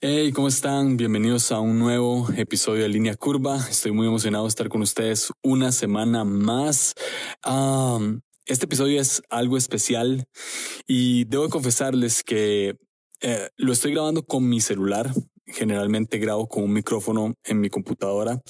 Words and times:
Hey, 0.00 0.30
¿cómo 0.30 0.46
están? 0.46 0.96
Bienvenidos 0.96 1.50
a 1.50 1.58
un 1.58 1.80
nuevo 1.80 2.28
episodio 2.36 2.84
de 2.84 2.88
Línea 2.88 3.16
Curva. 3.16 3.58
Estoy 3.68 3.90
muy 3.90 4.06
emocionado 4.06 4.44
de 4.44 4.48
estar 4.48 4.68
con 4.68 4.80
ustedes 4.80 5.32
una 5.42 5.72
semana 5.72 6.22
más. 6.22 6.94
este 8.46 8.66
episodio 8.66 9.00
es 9.00 9.20
algo 9.28 9.56
especial 9.56 10.28
y 10.86 11.24
debo 11.24 11.48
confesarles 11.48 12.22
que 12.22 12.76
eh, 13.22 13.48
lo 13.56 13.72
estoy 13.72 13.90
grabando 13.90 14.24
con 14.24 14.48
mi 14.48 14.60
celular. 14.60 15.10
Generalmente 15.46 16.18
grabo 16.18 16.46
con 16.46 16.62
un 16.62 16.74
micrófono 16.74 17.34
en 17.42 17.58
mi 17.58 17.68
computadora, 17.68 18.40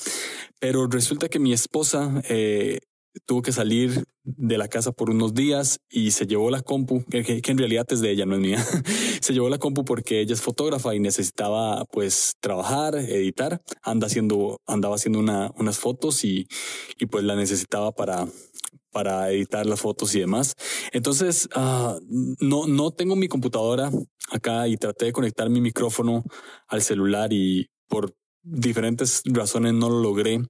pero 0.61 0.87
resulta 0.87 1.31
que 1.31 1.39
mi 1.39 1.55
esposa 1.55 2.21
eh, 2.29 2.81
tuvo 3.27 3.43
que 3.43 3.53
salir 3.53 4.05
de 4.25 4.59
la 4.59 4.69
casa 4.69 4.93
por 4.93 5.11
unos 5.11 5.35
días 5.35 5.81
y 5.89 6.11
se 6.11 6.27
llevó 6.27 6.51
la 6.51 6.63
compu, 6.63 7.05
que, 7.05 7.41
en 7.45 7.59
realidad 7.59 7.87
es 7.91 8.01
de 8.01 8.11
ella, 8.11 8.27
no 8.27 8.35
es 8.35 8.41
mía. 8.41 8.65
se 9.21 9.33
llevó 9.33 9.49
la 9.49 9.59
compu 9.59 9.85
porque 9.85 10.21
ella 10.21 10.35
es 10.35 10.43
fotógrafa 10.43 10.95
y 10.95 11.01
necesitaba 11.01 11.85
pues 11.87 12.35
trabajar, 12.41 12.97
editar. 12.97 13.63
Anda 13.83 14.07
haciendo, 14.07 14.61
andaba 14.67 14.97
haciendo 14.97 15.19
una, 15.19 15.51
unas 15.57 15.79
fotos 15.79 16.25
y, 16.25 16.47
y 16.99 17.07
pues 17.07 17.25
la 17.25 17.37
necesitaba 17.37 17.93
para, 17.93 18.27
para 18.91 19.31
editar 19.31 19.67
las 19.67 19.81
fotos 19.81 20.15
y 20.15 20.21
demás. 20.21 20.55
Entonces, 20.93 21.49
uh, 21.57 22.01
no, 22.41 22.67
no 22.67 22.91
tengo 22.91 23.17
mi 23.17 23.29
computadora 23.29 23.91
acá 24.31 24.69
y 24.69 24.77
traté 24.77 25.07
de 25.07 25.13
conectar 25.13 25.49
mi 25.51 25.61
micrófono 25.61 26.25
al 26.67 26.83
celular 26.83 27.33
y 27.33 27.69
por 27.89 28.15
diferentes 28.43 29.23
razones 29.25 29.75
no 29.75 29.89
lo 29.91 30.01
logré. 30.01 30.41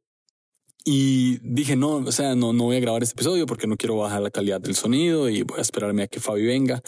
Y 0.85 1.39
dije, 1.43 1.77
no, 1.77 1.97
o 1.97 2.13
sea, 2.13 2.35
no, 2.35 2.53
no 2.53 2.65
voy 2.65 2.77
a 2.77 2.81
grabar 2.81 3.03
este 3.03 3.15
episodio 3.15 3.47
porque 3.47 3.67
no 3.67 3.77
quiero 3.77 3.97
bajar 3.97 4.23
la 4.23 4.31
calidad 4.31 4.61
del 4.61 4.75
sonido 4.75 5.29
y 5.29 5.43
voy 5.43 5.59
a 5.59 5.63
esperarme 5.63 6.03
a 6.03 6.07
que 6.07 6.21
Fabi 6.21 6.47
venga. 6.47 6.81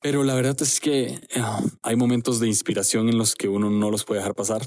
Pero 0.00 0.24
la 0.24 0.34
verdad 0.34 0.56
es 0.60 0.80
que 0.80 1.20
ah, 1.36 1.62
hay 1.82 1.96
momentos 1.96 2.40
de 2.40 2.48
inspiración 2.48 3.08
en 3.08 3.18
los 3.18 3.34
que 3.36 3.48
uno 3.48 3.70
no 3.70 3.90
los 3.90 4.04
puede 4.04 4.20
dejar 4.20 4.34
pasar. 4.34 4.66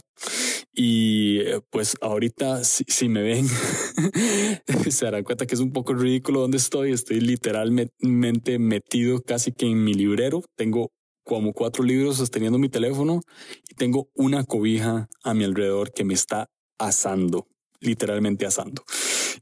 Y 0.72 1.40
eh, 1.40 1.62
pues 1.72 1.96
ahorita, 2.02 2.64
si, 2.64 3.10
me 3.10 3.22
ven, 3.22 3.48
se 4.90 5.06
darán 5.06 5.24
cuenta 5.24 5.46
que 5.46 5.56
es 5.56 5.62
un 5.62 5.74
poco 5.74 5.94
ridículo 5.94 6.42
donde 6.42 6.58
estoy. 6.58 6.92
Estoy 6.94 7.20
literalmente 7.20 8.60
metido 8.60 9.22
casi 9.22 9.52
que 9.52 9.66
en 9.66 9.84
mi 9.84 9.94
librero. 9.94 10.42
Tengo 10.56 10.92
como 11.26 11.54
cuatro 11.54 11.84
libros 11.84 12.18
sosteniendo 12.18 12.60
mi 12.60 12.70
teléfono 12.70 13.22
y 13.70 13.76
tengo 13.76 14.10
una 14.14 14.44
cobija 14.44 15.10
a 15.24 15.34
mi 15.34 15.44
alrededor 15.44 15.92
que 15.92 16.04
me 16.04 16.14
está 16.14 16.50
asando 16.78 17.48
literalmente 17.84 18.46
asando. 18.46 18.84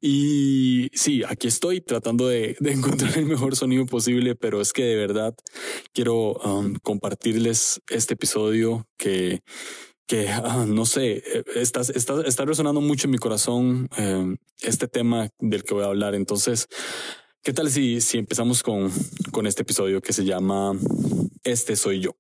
Y 0.02 0.90
sí, 0.94 1.24
aquí 1.28 1.48
estoy 1.48 1.82
tratando 1.82 2.28
de, 2.28 2.58
encontrar 2.62 3.18
el 3.18 3.26
mejor 3.26 3.56
sonido 3.56 3.86
posible, 3.86 4.36
pero 4.36 4.62
es 4.62 4.74
que 4.74 4.84
de 4.84 4.96
verdad 4.96 5.36
quiero 5.94 6.34
um, 6.34 6.76
compartirles 6.82 7.82
este 7.90 8.16
episodio 8.16 8.88
que, 8.98 9.42
que 10.08 10.30
ah, 10.30 10.66
no 10.68 10.86
sé, 10.86 11.24
está, 11.56 11.82
está, 11.82 12.22
está, 12.26 12.46
resonando 12.46 12.82
mucho 12.82 13.08
en 13.08 13.12
mi 13.12 13.18
corazón 13.18 13.88
em, 13.96 14.38
este 14.62 14.88
tema 14.88 15.30
del 15.40 15.64
que 15.64 15.74
voy 15.74 15.84
a 15.84 15.88
hablar. 15.88 16.16
Entonces, 16.16 16.68
¿qué 17.44 17.54
tal 17.54 17.70
si, 17.70 18.02
si 18.02 18.18
empezamos 18.18 18.64
con, 18.64 18.92
con 19.32 19.48
este 19.48 19.62
episodio 19.62 20.02
que 20.02 20.14
se 20.14 20.26
llama 20.26 20.74
Este 21.44 21.76
soy 21.76 22.02
yo? 22.02 22.16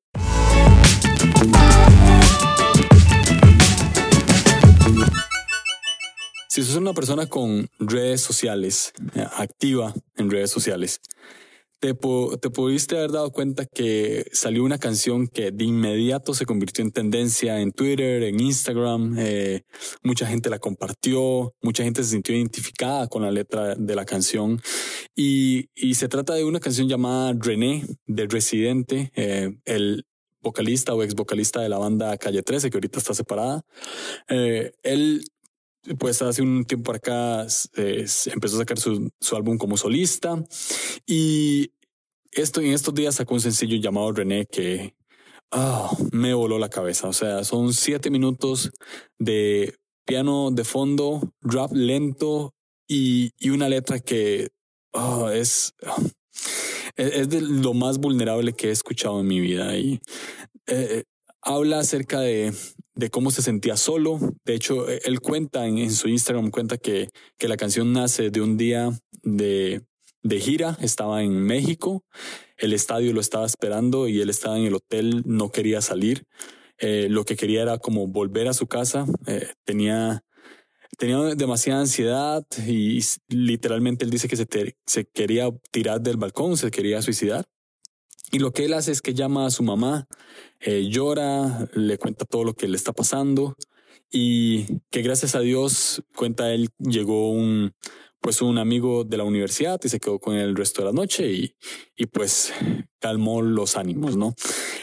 Si 6.61 6.67
sos 6.67 6.75
una 6.75 6.93
persona 6.93 7.25
con 7.25 7.67
redes 7.79 8.21
sociales, 8.21 8.93
eh, 9.15 9.25
activa 9.35 9.95
en 10.15 10.29
redes 10.29 10.51
sociales, 10.51 11.01
te, 11.79 11.95
te 11.95 12.49
pudiste 12.51 12.97
haber 12.99 13.11
dado 13.11 13.31
cuenta 13.31 13.65
que 13.65 14.29
salió 14.31 14.63
una 14.63 14.77
canción 14.77 15.27
que 15.27 15.49
de 15.49 15.63
inmediato 15.63 16.35
se 16.35 16.45
convirtió 16.45 16.83
en 16.85 16.91
tendencia 16.91 17.59
en 17.59 17.71
Twitter, 17.71 18.21
en 18.21 18.39
Instagram. 18.39 19.15
Eh, 19.17 19.63
mucha 20.03 20.27
gente 20.27 20.51
la 20.51 20.59
compartió, 20.59 21.55
mucha 21.63 21.83
gente 21.83 22.03
se 22.03 22.11
sintió 22.11 22.35
identificada 22.35 23.07
con 23.07 23.23
la 23.23 23.31
letra 23.31 23.73
de 23.73 23.95
la 23.95 24.05
canción. 24.05 24.61
Y, 25.15 25.71
y 25.73 25.95
se 25.95 26.09
trata 26.09 26.35
de 26.35 26.43
una 26.43 26.59
canción 26.59 26.87
llamada 26.87 27.33
René 27.35 27.87
de 28.05 28.27
Residente, 28.27 29.11
eh, 29.15 29.49
el 29.65 30.05
vocalista 30.43 30.93
o 30.93 31.01
ex 31.01 31.15
vocalista 31.15 31.59
de 31.59 31.69
la 31.69 31.79
banda 31.79 32.15
Calle 32.17 32.43
13, 32.43 32.69
que 32.69 32.77
ahorita 32.77 32.99
está 32.99 33.15
separada. 33.15 33.63
él 34.27 35.23
pues 35.97 36.21
hace 36.21 36.41
un 36.41 36.65
tiempo 36.65 36.93
acá 36.93 37.45
empezó 38.25 38.55
a 38.55 38.59
sacar 38.59 38.77
su, 38.79 39.11
álbum 39.35 39.57
como 39.57 39.77
solista 39.77 40.43
y 41.05 41.71
esto 42.31 42.61
en 42.61 42.73
estos 42.73 42.93
días 42.93 43.15
sacó 43.15 43.33
un 43.33 43.41
sencillo 43.41 43.77
llamado 43.77 44.11
René 44.11 44.45
que 44.45 44.95
ah, 45.51 45.89
me 46.11 46.33
voló 46.33 46.59
la 46.59 46.69
cabeza. 46.69 47.07
O 47.07 47.13
sea, 47.13 47.43
son 47.43 47.73
siete 47.73 48.09
minutos 48.09 48.71
de 49.19 49.75
piano 50.05 50.51
de 50.51 50.63
fondo, 50.63 51.33
rap 51.41 51.71
lento 51.73 52.53
y, 52.87 53.31
una 53.49 53.69
letra 53.69 53.99
que 53.99 54.49
ah, 54.93 55.31
es, 55.33 55.73
es, 56.95 57.29
de 57.29 57.41
lo 57.41 57.73
más 57.73 57.97
vulnerable 57.97 58.53
que 58.53 58.69
he 58.69 58.71
escuchado 58.71 59.19
en 59.19 59.27
mi 59.27 59.39
vida 59.39 59.77
y 59.77 59.99
eh, 60.67 61.03
habla 61.41 61.79
acerca 61.79 62.19
de, 62.19 62.53
de 62.95 63.09
cómo 63.09 63.31
se 63.31 63.41
sentía 63.41 63.77
solo. 63.77 64.19
De 64.45 64.55
hecho, 64.55 64.89
e, 64.89 65.01
él 65.05 65.19
cuenta 65.19 65.65
en, 65.65 65.91
su 65.91 66.07
Instagram, 66.07 66.51
cuenta 66.51 66.77
que, 66.77 67.09
que, 67.37 67.47
la 67.47 67.57
canción 67.57 67.93
nace 67.93 68.29
de 68.31 68.41
un 68.41 68.57
día 68.57 68.91
de, 69.23 69.83
de, 70.23 70.39
gira, 70.39 70.77
estaba 70.81 71.23
en 71.23 71.41
México, 71.41 72.03
el 72.57 72.73
estadio 72.73 73.13
lo 73.13 73.21
estaba 73.21 73.45
esperando 73.45 74.07
y 74.07 74.21
él 74.21 74.29
estaba 74.29 74.57
en 74.57 74.65
el 74.65 74.75
hotel, 74.75 75.23
no 75.25 75.51
quería 75.51 75.81
salir. 75.81 76.25
Eh, 76.81 77.07
lo 77.09 77.25
que 77.25 77.35
quería 77.35 77.61
era 77.61 77.77
como 77.77 78.07
volver 78.07 78.47
a 78.47 78.53
su 78.53 78.65
casa. 78.65 79.05
Eh, 79.27 79.47
tenía, 79.63 80.23
tenía 80.97 81.17
demasiada 81.35 81.81
ansiedad 81.81 82.43
y 82.67 82.99
literalmente 83.27 84.03
él 84.03 84.09
dice 84.09 84.27
que 84.27 84.35
se, 84.35 84.47
se 84.85 85.05
quería 85.05 85.49
tirar 85.69 86.01
del 86.01 86.17
balcón, 86.17 86.57
se 86.57 86.71
quería 86.71 87.01
suicidar. 87.03 87.45
Y 88.31 88.39
lo 88.39 88.53
que 88.53 88.65
él 88.65 88.73
hace 88.73 88.91
es 88.91 89.01
que 89.01 89.13
llama 89.13 89.45
a 89.45 89.51
su 89.51 89.61
mamá, 89.61 90.07
eh, 90.61 90.87
llora, 90.89 91.69
le 91.73 91.97
cuenta 91.97 92.25
todo 92.25 92.45
lo 92.45 92.53
que 92.53 92.67
le 92.67 92.77
está 92.77 92.93
pasando 92.93 93.55
y 94.09 94.79
que 94.89 95.01
gracias 95.01 95.35
a 95.35 95.41
Dios, 95.41 96.03
cuenta 96.15 96.53
él, 96.53 96.69
llegó 96.79 97.31
un, 97.31 97.73
pues 98.21 98.41
un 98.41 98.57
amigo 98.57 99.03
de 99.03 99.17
la 99.17 99.23
universidad 99.23 99.79
y 99.83 99.89
se 99.89 99.99
quedó 99.99 100.19
con 100.19 100.35
él 100.35 100.49
el 100.49 100.55
resto 100.55 100.81
de 100.81 100.87
la 100.87 100.93
noche 100.93 101.31
y, 101.31 101.55
y 101.97 102.05
pues 102.05 102.53
calmó 102.99 103.41
los 103.41 103.75
ánimos, 103.75 104.15
¿no? 104.15 104.33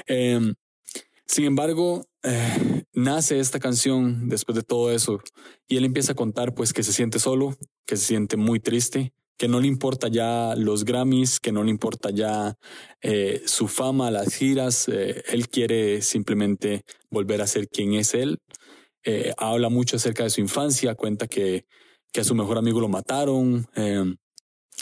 Em, 0.07 0.55
sin 1.25 1.45
embargo, 1.45 2.07
eh, 2.23 2.85
nace 2.93 3.39
esta 3.39 3.61
canción 3.61 4.29
después 4.29 4.57
de 4.57 4.63
todo 4.63 4.91
eso 4.91 5.21
y 5.69 5.77
él 5.77 5.85
empieza 5.85 6.13
a 6.13 6.17
contar 6.17 6.55
pues 6.55 6.73
que 6.73 6.83
se 6.83 6.93
siente 6.93 7.19
solo, 7.19 7.57
que 7.87 7.97
se 7.97 8.07
siente 8.07 8.37
muy 8.37 8.61
triste, 8.61 9.13
que 9.39 9.49
no 9.49 9.61
le 9.61 9.69
importa 9.69 10.09
ya 10.09 10.55
los 10.57 10.85
Grammys, 10.85 11.39
que 11.39 11.53
no 11.53 11.63
le 11.63 11.71
importa 11.71 12.11
ya 12.11 12.57
eh, 13.01 13.41
su 13.47 13.69
fama, 13.69 14.11
las 14.11 14.35
giras, 14.35 14.89
eh, 14.89 15.23
él 15.29 15.49
quiere 15.49 16.03
simplemente 16.03 16.83
volver 17.09 17.41
a 17.41 17.47
ser 17.47 17.69
quien 17.69 17.95
es 17.95 18.15
él. 18.15 18.39
Eh, 19.05 19.33
habla 19.39 19.69
mucho 19.69 19.97
acerca 19.97 20.25
de 20.25 20.31
su 20.31 20.41
infancia, 20.41 20.97
cuenta 20.97 21.29
que, 21.29 21.67
que 22.13 22.21
a 22.21 22.25
su 22.25 22.35
mejor 22.35 22.59
amigo 22.59 22.81
lo 22.81 22.89
mataron, 22.89 23.67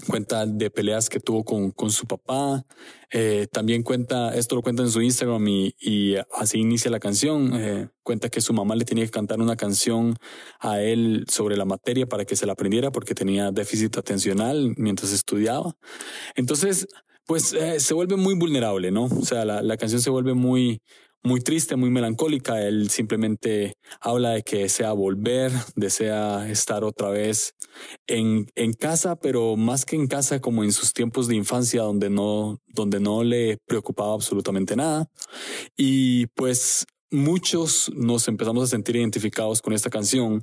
cuenta 0.08 0.46
de 0.46 0.70
peleas 0.70 1.08
que 1.08 1.20
tuvo 1.20 1.44
con, 1.44 1.70
con 1.70 1.90
su 1.90 2.06
papá. 2.06 2.64
Eh, 3.10 3.46
también 3.50 3.82
cuenta, 3.82 4.34
esto 4.34 4.56
lo 4.56 4.62
cuenta 4.62 4.82
en 4.82 4.90
su 4.90 5.00
Instagram 5.00 5.46
y, 5.48 6.16
así 6.34 6.58
inicia 6.58 6.90
la 6.90 7.00
canción. 7.00 7.52
Eh, 7.54 7.88
cuenta 8.02 8.28
que 8.28 8.40
su 8.40 8.52
mamá 8.52 8.76
le 8.76 8.84
tenía 8.84 9.04
que 9.04 9.10
cantar 9.10 9.40
una 9.40 9.56
canción 9.56 10.16
a 10.60 10.80
él 10.82 11.24
sobre 11.28 11.56
la 11.56 11.64
materia 11.64 12.06
para 12.06 12.24
que 12.24 12.36
se 12.36 12.46
la 12.46 12.52
aprendiera 12.52 12.90
porque 12.90 13.14
tenía 13.14 13.50
déficit 13.50 13.96
atencional 13.96 14.74
mientras 14.76 15.12
estudiaba. 15.12 15.76
Entonces, 16.34 16.86
pues 17.26 17.52
eh, 17.52 17.80
se 17.80 17.94
vuelve 17.94 18.16
muy 18.16 18.34
vulnerable, 18.34 18.90
¿no? 18.90 19.04
O 19.04 19.24
sea, 19.24 19.44
la, 19.44 19.62
la 19.62 19.76
canción 19.76 20.00
se 20.00 20.10
vuelve 20.10 20.34
muy, 20.34 20.80
muy 21.22 21.40
triste, 21.40 21.76
muy 21.76 21.90
melancólica. 21.90 22.62
Él 22.62 22.88
simplemente 22.90 23.74
habla 24.00 24.30
de 24.30 24.42
que 24.42 24.58
desea 24.58 24.92
volver, 24.92 25.52
desea 25.74 26.48
estar 26.48 26.84
otra 26.84 27.10
vez 27.10 27.54
en, 28.06 28.46
en 28.54 28.72
casa, 28.72 29.16
pero 29.16 29.56
más 29.56 29.84
que 29.84 29.96
en 29.96 30.06
casa, 30.06 30.40
como 30.40 30.64
en 30.64 30.72
sus 30.72 30.92
tiempos 30.92 31.28
de 31.28 31.36
infancia, 31.36 31.82
donde 31.82 32.10
no, 32.10 32.60
donde 32.66 33.00
no 33.00 33.24
le 33.24 33.58
preocupaba 33.66 34.14
absolutamente 34.14 34.76
nada. 34.76 35.08
Y 35.76 36.26
pues 36.28 36.86
muchos 37.10 37.90
nos 37.94 38.28
empezamos 38.28 38.64
a 38.64 38.66
sentir 38.66 38.96
identificados 38.96 39.62
con 39.62 39.72
esta 39.72 39.90
canción. 39.90 40.42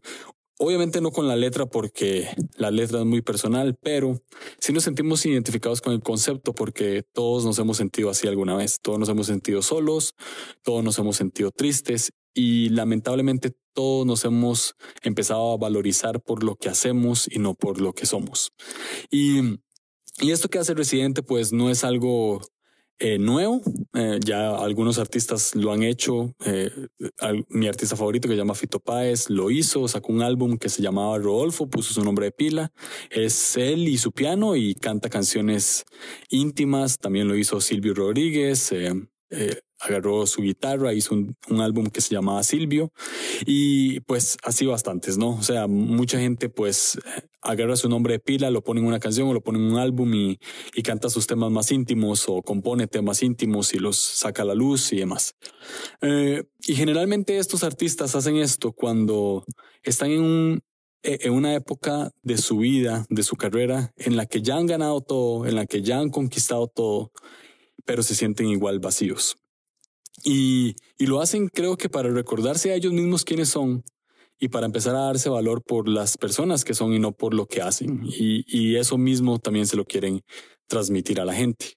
Obviamente 0.65 1.01
no 1.01 1.11
con 1.11 1.27
la 1.27 1.35
letra 1.35 1.65
porque 1.65 2.29
la 2.55 2.71
letra 2.71 2.99
es 2.99 3.05
muy 3.05 3.21
personal, 3.21 3.75
pero 3.81 4.21
sí 4.59 4.71
nos 4.71 4.85
sentimos 4.85 5.25
identificados 5.25 5.81
con 5.81 5.91
el 5.91 6.01
concepto 6.01 6.55
porque 6.55 7.03
todos 7.11 7.43
nos 7.43 7.59
hemos 7.59 7.75
sentido 7.75 8.09
así 8.09 8.29
alguna 8.29 8.55
vez. 8.55 8.79
Todos 8.81 8.97
nos 8.97 9.09
hemos 9.09 9.27
sentido 9.27 9.61
solos, 9.61 10.13
todos 10.63 10.81
nos 10.81 10.97
hemos 10.99 11.17
sentido 11.17 11.51
tristes 11.51 12.13
y 12.33 12.69
lamentablemente 12.69 13.51
todos 13.73 14.05
nos 14.05 14.23
hemos 14.23 14.75
empezado 15.01 15.51
a 15.51 15.57
valorizar 15.57 16.21
por 16.21 16.45
lo 16.45 16.55
que 16.55 16.69
hacemos 16.69 17.27
y 17.29 17.39
no 17.39 17.55
por 17.55 17.81
lo 17.81 17.91
que 17.91 18.05
somos. 18.05 18.53
Y, 19.11 19.41
y 20.21 20.31
esto 20.31 20.47
que 20.47 20.59
hace 20.59 20.75
Residente 20.75 21.23
pues 21.23 21.51
no 21.51 21.71
es 21.71 21.83
algo 21.83 22.39
eh, 23.03 23.19
nuevo. 23.19 23.61
Eh, 23.93 24.17
ya 24.23 24.55
algunos 24.55 24.97
artistas 24.97 25.55
lo 25.55 25.73
han 25.73 25.83
hecho. 25.83 26.33
Eh, 26.45 26.71
mi 27.49 27.67
artista 27.67 27.97
favorito 27.97 28.29
que 28.29 28.33
se 28.33 28.37
llama 28.37 28.55
Fito 28.55 28.79
Páez 28.79 29.29
lo 29.29 29.51
hizo, 29.51 29.89
sacó 29.89 30.13
un 30.13 30.21
álbum 30.21 30.57
que 30.57 30.69
se 30.69 30.81
llamaba 30.81 31.17
Rodolfo, 31.17 31.69
puso 31.69 31.93
su 31.93 32.01
nombre 32.01 32.27
de 32.27 32.31
pila. 32.31 32.71
Es 33.09 33.57
él 33.57 33.89
y 33.89 33.97
su 33.97 34.13
piano 34.13 34.55
y 34.55 34.73
canta 34.75 35.09
canciones 35.09 35.83
íntimas. 36.29 36.97
También 36.97 37.27
lo 37.27 37.35
hizo 37.35 37.59
Silvio 37.59 37.93
Rodríguez. 37.93 38.71
Eh, 39.35 39.61
agarró 39.79 40.25
su 40.27 40.41
guitarra, 40.41 40.93
hizo 40.93 41.13
un, 41.15 41.35
álbum 41.59 41.87
que 41.87 42.01
se 42.01 42.13
llamaba 42.13 42.41
Silvio 42.43 42.93
y 43.45 43.99
pues 44.01 44.37
así 44.43 44.65
bastantes, 44.65 45.17
¿no? 45.17 45.31
O 45.31 45.43
sea, 45.43 45.67
mucha 45.67 46.19
gente 46.19 46.49
pues 46.49 46.99
agarra 47.41 47.75
su 47.75 47.89
nombre 47.89 48.13
de 48.13 48.19
pila, 48.19 48.49
lo 48.49 48.63
pone 48.63 48.79
en 48.79 48.85
una 48.85 48.99
canción 48.99 49.27
o 49.27 49.33
lo 49.33 49.41
pone 49.41 49.59
en 49.59 49.65
un 49.65 49.79
álbum 49.79 50.13
y, 50.13 50.39
canta 50.83 51.09
sus 51.09 51.27
temas 51.27 51.51
más 51.51 51.71
íntimos 51.71 52.25
o 52.27 52.41
compone 52.41 52.87
temas 52.87 53.23
íntimos 53.23 53.73
y 53.73 53.79
los 53.79 53.97
saca 53.97 54.43
a 54.43 54.45
la 54.45 54.55
luz 54.55 54.93
y 54.93 54.97
demás. 54.97 55.35
Eh, 56.01 56.43
y 56.65 56.75
generalmente 56.75 57.37
estos 57.37 57.63
artistas 57.63 58.15
hacen 58.15 58.37
esto 58.37 58.71
cuando 58.71 59.43
están 59.81 60.11
en 60.11 60.61
una 61.31 61.55
época 61.55 62.11
de 62.21 62.37
su 62.37 62.57
vida, 62.57 63.05
de 63.09 63.23
su 63.23 63.35
carrera, 63.35 63.91
en 63.97 64.15
la 64.15 64.25
que 64.25 64.41
ya 64.41 64.55
han 64.55 64.67
ganado 64.67 65.01
todo, 65.01 65.45
en 65.45 65.55
la 65.55 65.65
que 65.65 65.81
ya 65.81 65.99
han 65.99 66.09
conquistado 66.09 66.67
todo 66.67 67.11
pero 67.85 68.03
se 68.03 68.15
sienten 68.15 68.47
igual 68.47 68.79
vacíos. 68.79 69.37
Y, 70.23 70.75
y 70.97 71.07
lo 71.07 71.21
hacen 71.21 71.47
creo 71.47 71.75
que 71.77 71.89
para 71.89 72.09
recordarse 72.09 72.71
a 72.71 72.75
ellos 72.75 72.93
mismos 72.93 73.25
quiénes 73.25 73.49
son 73.49 73.83
y 74.39 74.49
para 74.49 74.65
empezar 74.65 74.95
a 74.95 75.05
darse 75.05 75.29
valor 75.29 75.63
por 75.63 75.87
las 75.87 76.17
personas 76.17 76.63
que 76.63 76.73
son 76.73 76.93
y 76.93 76.99
no 76.99 77.13
por 77.13 77.33
lo 77.33 77.45
que 77.45 77.61
hacen. 77.61 78.01
Y, 78.03 78.45
y 78.47 78.75
eso 78.75 78.97
mismo 78.97 79.39
también 79.39 79.67
se 79.67 79.77
lo 79.77 79.85
quieren 79.85 80.21
transmitir 80.73 81.21
a 81.21 81.25
la 81.25 81.35
gente. 81.35 81.75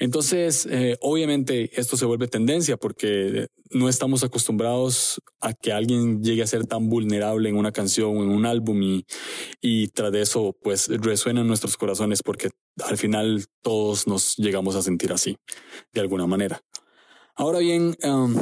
Entonces, 0.00 0.66
eh, 0.68 0.96
obviamente 1.00 1.70
esto 1.80 1.96
se 1.96 2.06
vuelve 2.06 2.26
tendencia 2.26 2.76
porque 2.76 3.46
no 3.70 3.88
estamos 3.88 4.24
acostumbrados 4.24 5.20
a 5.40 5.54
que 5.54 5.72
alguien 5.72 6.24
llegue 6.24 6.42
a 6.42 6.48
ser 6.48 6.66
tan 6.66 6.88
vulnerable 6.88 7.48
en 7.48 7.56
una 7.56 7.70
canción 7.70 8.16
en 8.16 8.30
un 8.30 8.44
álbum 8.44 8.82
y, 8.82 9.06
y 9.60 9.88
tras 9.88 10.10
de 10.10 10.22
eso 10.22 10.56
pues 10.60 10.88
resuenan 10.88 11.46
nuestros 11.46 11.76
corazones 11.76 12.20
porque 12.24 12.50
al 12.84 12.98
final 12.98 13.44
todos 13.62 14.08
nos 14.08 14.36
llegamos 14.36 14.74
a 14.74 14.82
sentir 14.82 15.12
así, 15.12 15.36
de 15.92 16.00
alguna 16.00 16.26
manera. 16.26 16.60
Ahora 17.36 17.60
bien, 17.60 17.96
um, 18.02 18.34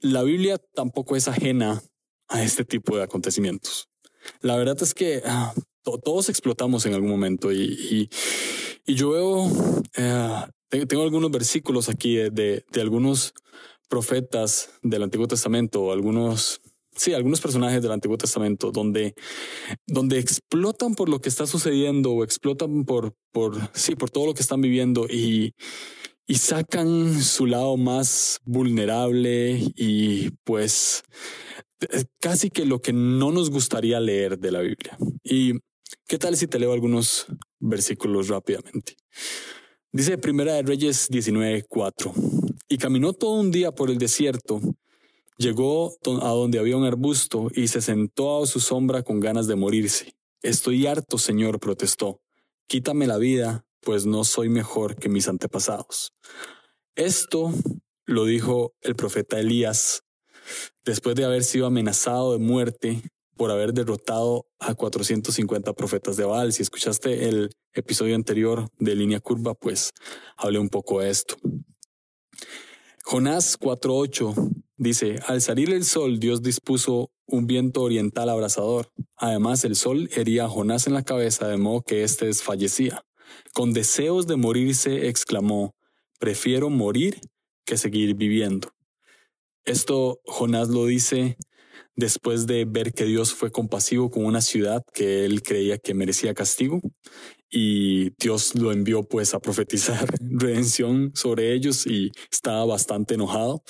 la 0.00 0.22
Biblia 0.22 0.58
tampoco 0.74 1.14
es 1.14 1.28
ajena 1.28 1.82
a 2.28 2.42
este 2.42 2.64
tipo 2.64 2.96
de 2.96 3.02
acontecimientos. 3.02 3.86
La 4.40 4.56
verdad 4.56 4.82
es 4.82 4.94
que 4.94 5.22
todos 5.84 6.28
explotamos 6.28 6.86
en 6.86 6.94
algún 6.94 7.10
momento 7.10 7.52
y, 7.52 8.08
y, 8.86 8.94
yo 8.94 9.10
veo, 9.10 9.50
eh, 9.96 10.86
tengo 10.86 11.02
algunos 11.02 11.30
versículos 11.30 11.88
aquí 11.88 12.16
de, 12.16 12.30
de, 12.30 12.80
algunos 12.80 13.34
profetas 13.88 14.70
del 14.82 15.02
Antiguo 15.02 15.28
Testamento, 15.28 15.92
algunos, 15.92 16.60
sí, 16.94 17.14
algunos 17.14 17.40
personajes 17.40 17.82
del 17.82 17.92
Antiguo 17.92 18.18
Testamento, 18.18 18.70
donde, 18.72 19.14
donde 19.86 20.18
explotan 20.18 20.94
por 20.94 21.08
lo 21.08 21.20
que 21.20 21.28
está 21.28 21.46
sucediendo 21.46 22.12
o 22.12 22.24
explotan 22.24 22.84
por, 22.84 23.14
por, 23.32 23.56
sí, 23.74 23.94
por 23.94 24.10
todo 24.10 24.26
lo 24.26 24.34
que 24.34 24.42
están 24.42 24.60
viviendo 24.60 25.06
y, 25.08 25.54
y 26.26 26.36
sacan 26.36 27.22
su 27.22 27.46
lado 27.46 27.76
más 27.76 28.40
vulnerable 28.44 29.60
y 29.76 30.30
pues 30.44 31.04
casi 32.20 32.50
que 32.50 32.64
lo 32.64 32.80
que 32.80 32.92
no 32.92 33.30
nos 33.30 33.50
gustaría 33.50 34.00
leer 34.00 34.38
de 34.38 34.52
la 34.52 34.60
Biblia. 34.60 34.96
Y 35.22 35.54
¿Qué 36.06 36.18
tal 36.18 36.36
si 36.36 36.46
te 36.46 36.58
leo 36.58 36.72
algunos 36.72 37.26
versículos 37.60 38.28
rápidamente? 38.28 38.96
Dice 39.92 40.18
Primera 40.18 40.54
de 40.54 40.62
Reyes 40.62 41.08
19:4. 41.10 42.12
Y 42.68 42.78
caminó 42.78 43.12
todo 43.12 43.32
un 43.32 43.50
día 43.50 43.72
por 43.72 43.90
el 43.90 43.98
desierto, 43.98 44.60
llegó 45.36 45.96
a 46.22 46.28
donde 46.30 46.58
había 46.58 46.76
un 46.76 46.84
arbusto 46.84 47.48
y 47.54 47.68
se 47.68 47.80
sentó 47.80 48.42
a 48.42 48.46
su 48.46 48.60
sombra 48.60 49.02
con 49.02 49.20
ganas 49.20 49.46
de 49.46 49.56
morirse. 49.56 50.14
Estoy 50.42 50.86
harto, 50.86 51.18
Señor, 51.18 51.60
protestó. 51.60 52.20
Quítame 52.66 53.06
la 53.06 53.18
vida, 53.18 53.64
pues 53.80 54.06
no 54.06 54.24
soy 54.24 54.48
mejor 54.48 54.96
que 54.96 55.08
mis 55.08 55.28
antepasados. 55.28 56.12
Esto 56.96 57.52
lo 58.06 58.24
dijo 58.24 58.74
el 58.80 58.94
profeta 58.94 59.38
Elías 59.38 60.02
después 60.84 61.16
de 61.16 61.24
haber 61.24 61.44
sido 61.44 61.66
amenazado 61.66 62.32
de 62.32 62.38
muerte 62.38 63.02
por 63.36 63.50
haber 63.50 63.72
derrotado 63.72 64.46
a 64.58 64.74
450 64.74 65.72
profetas 65.72 66.16
de 66.16 66.24
Baal. 66.24 66.52
Si 66.52 66.62
escuchaste 66.62 67.28
el 67.28 67.50
episodio 67.72 68.14
anterior 68.14 68.68
de 68.78 68.94
Línea 68.94 69.20
Curva, 69.20 69.54
pues 69.54 69.92
hablé 70.36 70.58
un 70.58 70.68
poco 70.68 71.00
de 71.00 71.10
esto. 71.10 71.36
Jonás 73.04 73.58
4.8 73.58 74.64
dice, 74.76 75.18
al 75.26 75.40
salir 75.40 75.70
el 75.70 75.84
sol, 75.84 76.18
Dios 76.18 76.42
dispuso 76.42 77.10
un 77.26 77.46
viento 77.46 77.82
oriental 77.82 78.28
abrasador. 78.28 78.88
Además, 79.16 79.64
el 79.64 79.76
sol 79.76 80.08
hería 80.14 80.44
a 80.44 80.48
Jonás 80.48 80.86
en 80.86 80.94
la 80.94 81.02
cabeza 81.02 81.48
de 81.48 81.56
modo 81.56 81.82
que 81.82 82.02
éste 82.02 82.26
desfallecía. 82.26 83.04
Con 83.52 83.72
deseos 83.72 84.26
de 84.26 84.36
morirse, 84.36 85.08
exclamó, 85.08 85.74
prefiero 86.18 86.70
morir 86.70 87.20
que 87.64 87.76
seguir 87.76 88.14
viviendo. 88.14 88.72
Esto 89.64 90.20
Jonás 90.24 90.68
lo 90.68 90.86
dice 90.86 91.36
después 91.96 92.46
de 92.46 92.64
ver 92.64 92.92
que 92.92 93.04
Dios 93.04 93.34
fue 93.34 93.50
compasivo 93.50 94.10
con 94.10 94.24
una 94.24 94.40
ciudad 94.40 94.84
que 94.92 95.24
él 95.24 95.42
creía 95.42 95.78
que 95.78 95.94
merecía 95.94 96.34
castigo 96.34 96.80
y 97.50 98.10
Dios 98.18 98.54
lo 98.56 98.72
envió 98.72 99.04
pues 99.04 99.34
a 99.34 99.40
profetizar 99.40 100.08
redención 100.20 101.12
sobre 101.14 101.52
ellos 101.52 101.86
y 101.86 102.10
estaba 102.30 102.64
bastante 102.64 103.14
enojado 103.14 103.62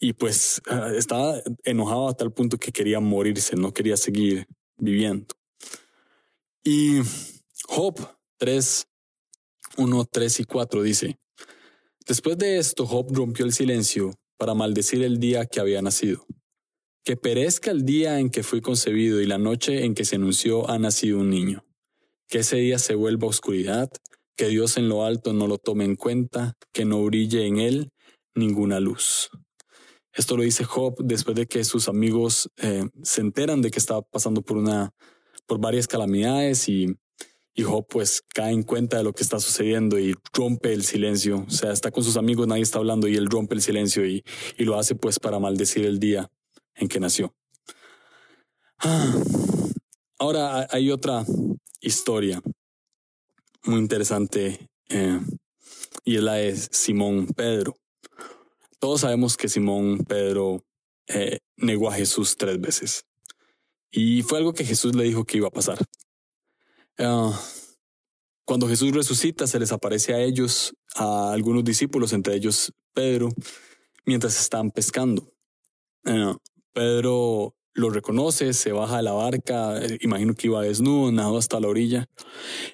y 0.00 0.14
pues 0.14 0.62
ah, 0.68 0.92
estaba 0.96 1.42
enojado 1.64 2.08
a 2.08 2.16
tal 2.16 2.32
punto 2.32 2.56
que 2.56 2.72
quería 2.72 3.00
morirse, 3.00 3.56
no 3.56 3.72
quería 3.72 3.96
seguir 3.96 4.46
viviendo. 4.76 5.26
Y 6.62 7.00
Job 7.64 7.96
3, 8.38 8.86
1, 9.76 10.04
3 10.10 10.40
y 10.40 10.44
4 10.44 10.82
dice, 10.82 11.18
después 12.06 12.38
de 12.38 12.58
esto 12.58 12.86
Job 12.86 13.08
rompió 13.12 13.44
el 13.44 13.52
silencio 13.52 14.14
para 14.36 14.54
maldecir 14.54 15.02
el 15.02 15.18
día 15.18 15.46
que 15.46 15.60
había 15.60 15.82
nacido 15.82 16.24
que 17.08 17.16
perezca 17.16 17.70
el 17.70 17.86
día 17.86 18.18
en 18.18 18.28
que 18.28 18.42
fui 18.42 18.60
concebido 18.60 19.22
y 19.22 19.26
la 19.26 19.38
noche 19.38 19.86
en 19.86 19.94
que 19.94 20.04
se 20.04 20.16
anunció 20.16 20.68
ha 20.68 20.78
nacido 20.78 21.20
un 21.20 21.30
niño. 21.30 21.64
Que 22.28 22.40
ese 22.40 22.56
día 22.56 22.78
se 22.78 22.94
vuelva 22.94 23.28
oscuridad, 23.28 23.90
que 24.36 24.48
Dios 24.48 24.76
en 24.76 24.90
lo 24.90 25.06
alto 25.06 25.32
no 25.32 25.46
lo 25.46 25.56
tome 25.56 25.86
en 25.86 25.96
cuenta, 25.96 26.52
que 26.70 26.84
no 26.84 27.02
brille 27.02 27.46
en 27.46 27.60
él 27.60 27.92
ninguna 28.34 28.78
luz. 28.78 29.30
Esto 30.12 30.36
lo 30.36 30.42
dice 30.42 30.64
Job 30.64 30.96
después 30.98 31.34
de 31.34 31.46
que 31.46 31.64
sus 31.64 31.88
amigos 31.88 32.50
eh, 32.58 32.84
se 33.02 33.22
enteran 33.22 33.62
de 33.62 33.70
que 33.70 33.78
estaba 33.78 34.02
pasando 34.02 34.42
por 34.42 34.58
una, 34.58 34.90
por 35.46 35.58
varias 35.58 35.88
calamidades 35.88 36.68
y, 36.68 36.94
y 37.54 37.62
Job 37.62 37.86
pues 37.88 38.22
cae 38.34 38.52
en 38.52 38.64
cuenta 38.64 38.98
de 38.98 39.04
lo 39.04 39.14
que 39.14 39.22
está 39.22 39.40
sucediendo 39.40 39.98
y 39.98 40.14
rompe 40.34 40.74
el 40.74 40.84
silencio. 40.84 41.46
O 41.48 41.50
sea, 41.50 41.72
está 41.72 41.90
con 41.90 42.04
sus 42.04 42.18
amigos, 42.18 42.46
nadie 42.46 42.64
está 42.64 42.80
hablando 42.80 43.08
y 43.08 43.16
él 43.16 43.30
rompe 43.30 43.54
el 43.54 43.62
silencio 43.62 44.04
y, 44.04 44.22
y 44.58 44.64
lo 44.64 44.78
hace 44.78 44.94
pues 44.94 45.18
para 45.18 45.38
maldecir 45.38 45.86
el 45.86 45.98
día 45.98 46.30
en 46.78 46.88
que 46.88 47.00
nació. 47.00 47.34
Ah, 48.78 49.12
ahora 50.18 50.66
hay 50.70 50.90
otra 50.90 51.24
historia 51.80 52.42
muy 53.64 53.80
interesante 53.80 54.68
eh, 54.88 55.20
y 56.04 56.16
es 56.16 56.22
la 56.22 56.34
de 56.34 56.56
Simón 56.56 57.26
Pedro. 57.26 57.76
Todos 58.78 59.00
sabemos 59.00 59.36
que 59.36 59.48
Simón 59.48 59.98
Pedro 59.98 60.64
eh, 61.08 61.40
negó 61.56 61.90
a 61.90 61.94
Jesús 61.94 62.36
tres 62.36 62.60
veces 62.60 63.04
y 63.90 64.22
fue 64.22 64.38
algo 64.38 64.52
que 64.52 64.64
Jesús 64.64 64.94
le 64.94 65.04
dijo 65.04 65.24
que 65.24 65.38
iba 65.38 65.48
a 65.48 65.52
pasar. 65.52 65.78
Ah, 66.98 67.38
cuando 68.44 68.68
Jesús 68.68 68.92
resucita, 68.92 69.46
se 69.46 69.58
les 69.58 69.72
aparece 69.72 70.14
a 70.14 70.20
ellos, 70.20 70.74
a 70.94 71.32
algunos 71.32 71.64
discípulos, 71.64 72.12
entre 72.12 72.34
ellos 72.34 72.72
Pedro, 72.94 73.28
mientras 74.06 74.40
están 74.40 74.70
pescando. 74.70 75.30
Ah, 76.04 76.36
Pedro 76.78 77.56
lo 77.74 77.90
reconoce, 77.90 78.52
se 78.52 78.70
baja 78.70 78.98
de 78.98 79.02
la 79.02 79.10
barca, 79.10 79.84
eh, 79.84 79.98
imagino 80.00 80.34
que 80.34 80.46
iba 80.46 80.62
desnudo, 80.62 81.10
nadó 81.10 81.36
hasta 81.36 81.58
la 81.58 81.66
orilla. 81.66 82.08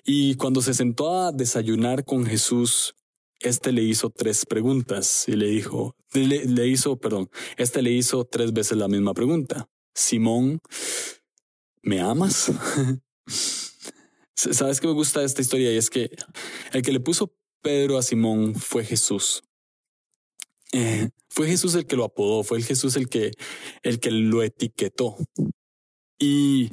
Y 0.05 0.35
cuando 0.35 0.61
se 0.61 0.75
sentó 0.75 1.23
a 1.23 1.33
desayunar 1.33 2.05
con 2.05 2.27
Jesús, 2.27 2.95
este 3.41 3.73
le 3.73 3.83
hizo 3.83 4.11
tres 4.11 4.45
preguntas 4.45 5.25
y 5.27 5.37
le 5.37 5.47
dijo, 5.47 5.97
le, 6.13 6.69
hizo, 6.69 6.99
perdón, 6.99 7.31
este 7.57 7.81
le 7.81 7.93
hizo 7.93 8.27
tres 8.27 8.53
veces 8.53 8.77
la 8.77 8.89
misma 8.89 9.15
pregunta. 9.15 9.71
Simón, 9.95 10.61
¿me 11.81 12.03
amas? 12.03 12.53
¿Sabes 14.37 14.83
qué 14.83 14.87
me 14.87 14.93
gusta 14.93 15.25
esta 15.25 15.41
historia? 15.41 15.73
Y 15.73 15.79
es 15.79 15.89
que 15.89 16.11
el 16.75 16.83
que 16.83 16.93
le 16.93 17.01
puso 17.01 17.35
Pedro 17.63 17.97
a 17.97 18.03
Simón 18.03 18.55
fue 18.55 18.85
Jesús. 18.85 19.43
Eh, 20.77 21.09
fue 21.29 21.47
Jesús 21.47 21.75
el 21.77 21.87
que 21.87 21.97
lo 21.97 22.05
apodó, 22.05 22.43
fue 22.43 22.59
el 22.59 22.65
Jesús 22.65 22.97
el 22.97 23.09
que, 23.09 23.31
el 23.83 24.01
que 24.01 24.11
lo 24.11 24.43
etiquetó. 24.43 25.17
Y, 26.19 26.71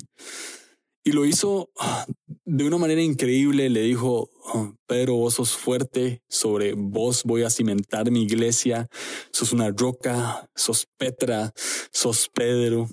Y 1.03 1.13
lo 1.13 1.25
hizo 1.25 1.72
ah, 1.79 2.05
de 2.46 2.63
una 2.63 2.77
manera 2.77 3.01
increíble. 3.01 3.70
Le 3.70 3.81
dijo, 3.81 4.29
oh, 4.53 4.75
Pedro, 4.88 5.15
vos 5.15 5.36
sos 5.36 5.58
fuerte, 5.58 6.22
sobre 6.29 6.74
vos 6.74 7.24
voy 7.24 7.43
a 7.43 7.50
cimentar 7.50 8.12
mi 8.12 8.24
iglesia, 8.24 8.88
sos 9.31 9.51
una 9.51 9.72
roca, 9.72 10.48
sos 10.55 10.88
Petra, 10.98 11.51
sos 11.91 12.29
Pedro. 12.34 12.88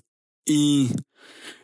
Y, 0.47 0.91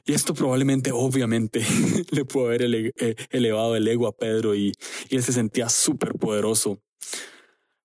y 0.04 0.12
esto 0.12 0.34
probablemente, 0.34 0.90
obviamente, 0.92 1.64
le 2.10 2.24
pudo 2.26 2.46
haber 2.46 2.62
eh, 2.64 3.14
elevado 3.30 3.76
el 3.76 3.88
ego 3.88 4.06
a 4.06 4.12
Pedro 4.16 4.54
y, 4.54 4.74
y 5.08 5.16
él 5.16 5.22
se 5.22 5.32
sentía 5.32 5.70
súper 5.70 6.12
poderoso. 6.14 6.78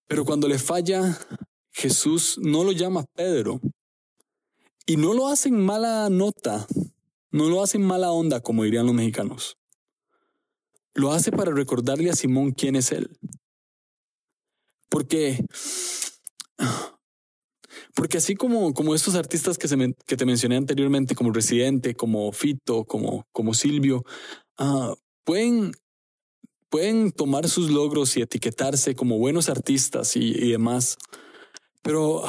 Pero 0.07 0.25
cuando 0.25 0.47
le 0.47 0.59
falla, 0.59 1.17
Jesús 1.79 2.37
no 2.41 2.65
lo 2.65 2.73
llama 2.73 3.05
Pedro. 3.15 3.61
Y 4.85 4.97
no 4.97 5.13
lo 5.13 5.29
hace 5.29 5.47
en 5.47 5.63
mala 5.63 6.09
nota, 6.09 6.67
no 7.31 7.47
lo 7.47 7.63
hace 7.63 7.77
en 7.77 7.85
mala 7.85 8.11
onda, 8.11 8.41
como 8.41 8.63
dirían 8.63 8.85
los 8.85 8.95
mexicanos. 8.95 9.57
Lo 10.93 11.13
hace 11.13 11.31
para 11.31 11.53
recordarle 11.53 12.09
a 12.09 12.15
Simón 12.15 12.51
quién 12.51 12.75
es 12.75 12.91
él. 12.91 13.17
Porque, 14.89 15.45
porque 17.95 18.17
así 18.17 18.35
como, 18.35 18.73
como 18.73 18.93
estos 18.93 19.15
artistas 19.15 19.57
que, 19.57 19.69
se 19.69 19.77
que 20.05 20.17
te 20.17 20.25
mencioné 20.25 20.57
anteriormente, 20.57 21.15
como 21.15 21.31
Residente, 21.31 21.95
como 21.95 22.31
Fito, 22.33 22.83
como, 22.83 23.25
como 23.31 23.53
Silvio, 23.53 24.03
uh, 24.59 24.95
pueden, 25.23 25.71
pueden 26.67 27.11
tomar 27.11 27.47
sus 27.47 27.69
logros 27.69 28.17
y 28.17 28.21
etiquetarse 28.21 28.95
como 28.95 29.17
buenos 29.17 29.47
artistas 29.47 30.17
y, 30.17 30.31
y 30.31 30.51
demás, 30.51 30.97
pero 31.81 32.23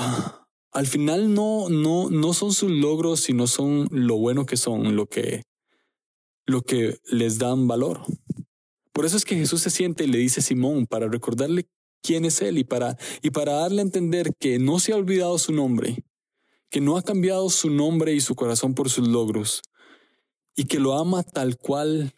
al 0.73 0.87
final 0.87 1.35
no, 1.35 1.69
no, 1.69 2.11
no 2.11 2.33
son 2.33 2.53
sus 2.53 2.71
logros, 2.71 3.21
sino 3.21 3.47
son 3.47 3.89
lo 3.91 4.17
bueno 4.17 4.47
que 4.47 4.57
son, 4.57 4.97
lo 4.97 5.07
que, 5.07 5.43
lo 6.47 6.63
que 6.63 6.99
les 7.11 7.39
dan 7.39 7.67
valor. 7.67 8.01
Por 8.93 9.07
eso 9.07 9.17
es 9.17 9.25
que 9.25 9.37
Jesús 9.37 9.63
se 9.63 9.71
siente 9.71 10.05
y 10.05 10.09
le 10.09 10.19
dice 10.19 10.41
a 10.41 10.43
Simón 10.43 10.87
para 10.87 11.09
recordarle 11.09 11.69
quién 12.03 12.25
es 12.25 12.41
Él 12.43 12.59
y 12.59 12.65
para, 12.65 12.97
y 13.23 13.31
para 13.31 13.53
darle 13.53 13.81
a 13.81 13.85
entender 13.85 14.33
que 14.39 14.59
no 14.59 14.79
se 14.79 14.93
ha 14.93 14.97
olvidado 14.97 15.39
su 15.39 15.53
nombre, 15.53 16.05
que 16.71 16.81
no 16.81 16.97
ha 16.97 17.03
cambiado 17.03 17.51
su 17.51 17.71
nombre 17.71 18.13
y 18.15 18.21
su 18.21 18.35
corazón 18.35 18.75
por 18.75 18.91
sus 18.91 19.09
logros, 19.09 19.63
y 20.55 20.65
que 20.65 20.79
lo 20.79 20.99
ama 20.99 21.23
tal 21.23 21.57
cual 21.57 22.13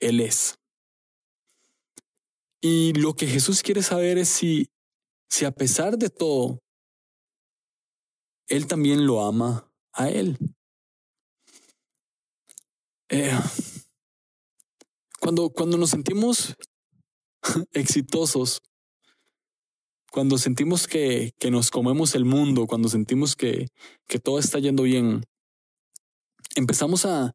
Él 0.00 0.20
es. 0.20 0.58
Y 2.60 2.94
lo 2.94 3.14
que 3.14 3.26
Jesús 3.26 3.62
quiere 3.62 3.82
saber 3.82 4.16
es 4.16 4.28
si, 4.28 4.68
si 5.28 5.44
a 5.44 5.50
pesar 5.50 5.98
de 5.98 6.08
todo, 6.08 6.63
él 8.48 8.66
también 8.66 9.06
lo 9.06 9.24
ama 9.24 9.70
a 9.92 10.08
Él. 10.10 10.38
Eh, 13.08 13.38
cuando, 15.20 15.50
cuando 15.50 15.78
nos 15.78 15.90
sentimos 15.90 16.56
exitosos, 17.72 18.60
cuando 20.10 20.38
sentimos 20.38 20.86
que, 20.86 21.32
que, 21.38 21.50
nos 21.50 21.70
comemos 21.70 22.14
el 22.14 22.24
mundo, 22.24 22.66
cuando 22.66 22.88
sentimos 22.88 23.34
que, 23.34 23.68
que 24.06 24.18
todo 24.18 24.38
está 24.38 24.58
yendo 24.58 24.84
bien, 24.84 25.24
empezamos 26.54 27.04
a, 27.04 27.34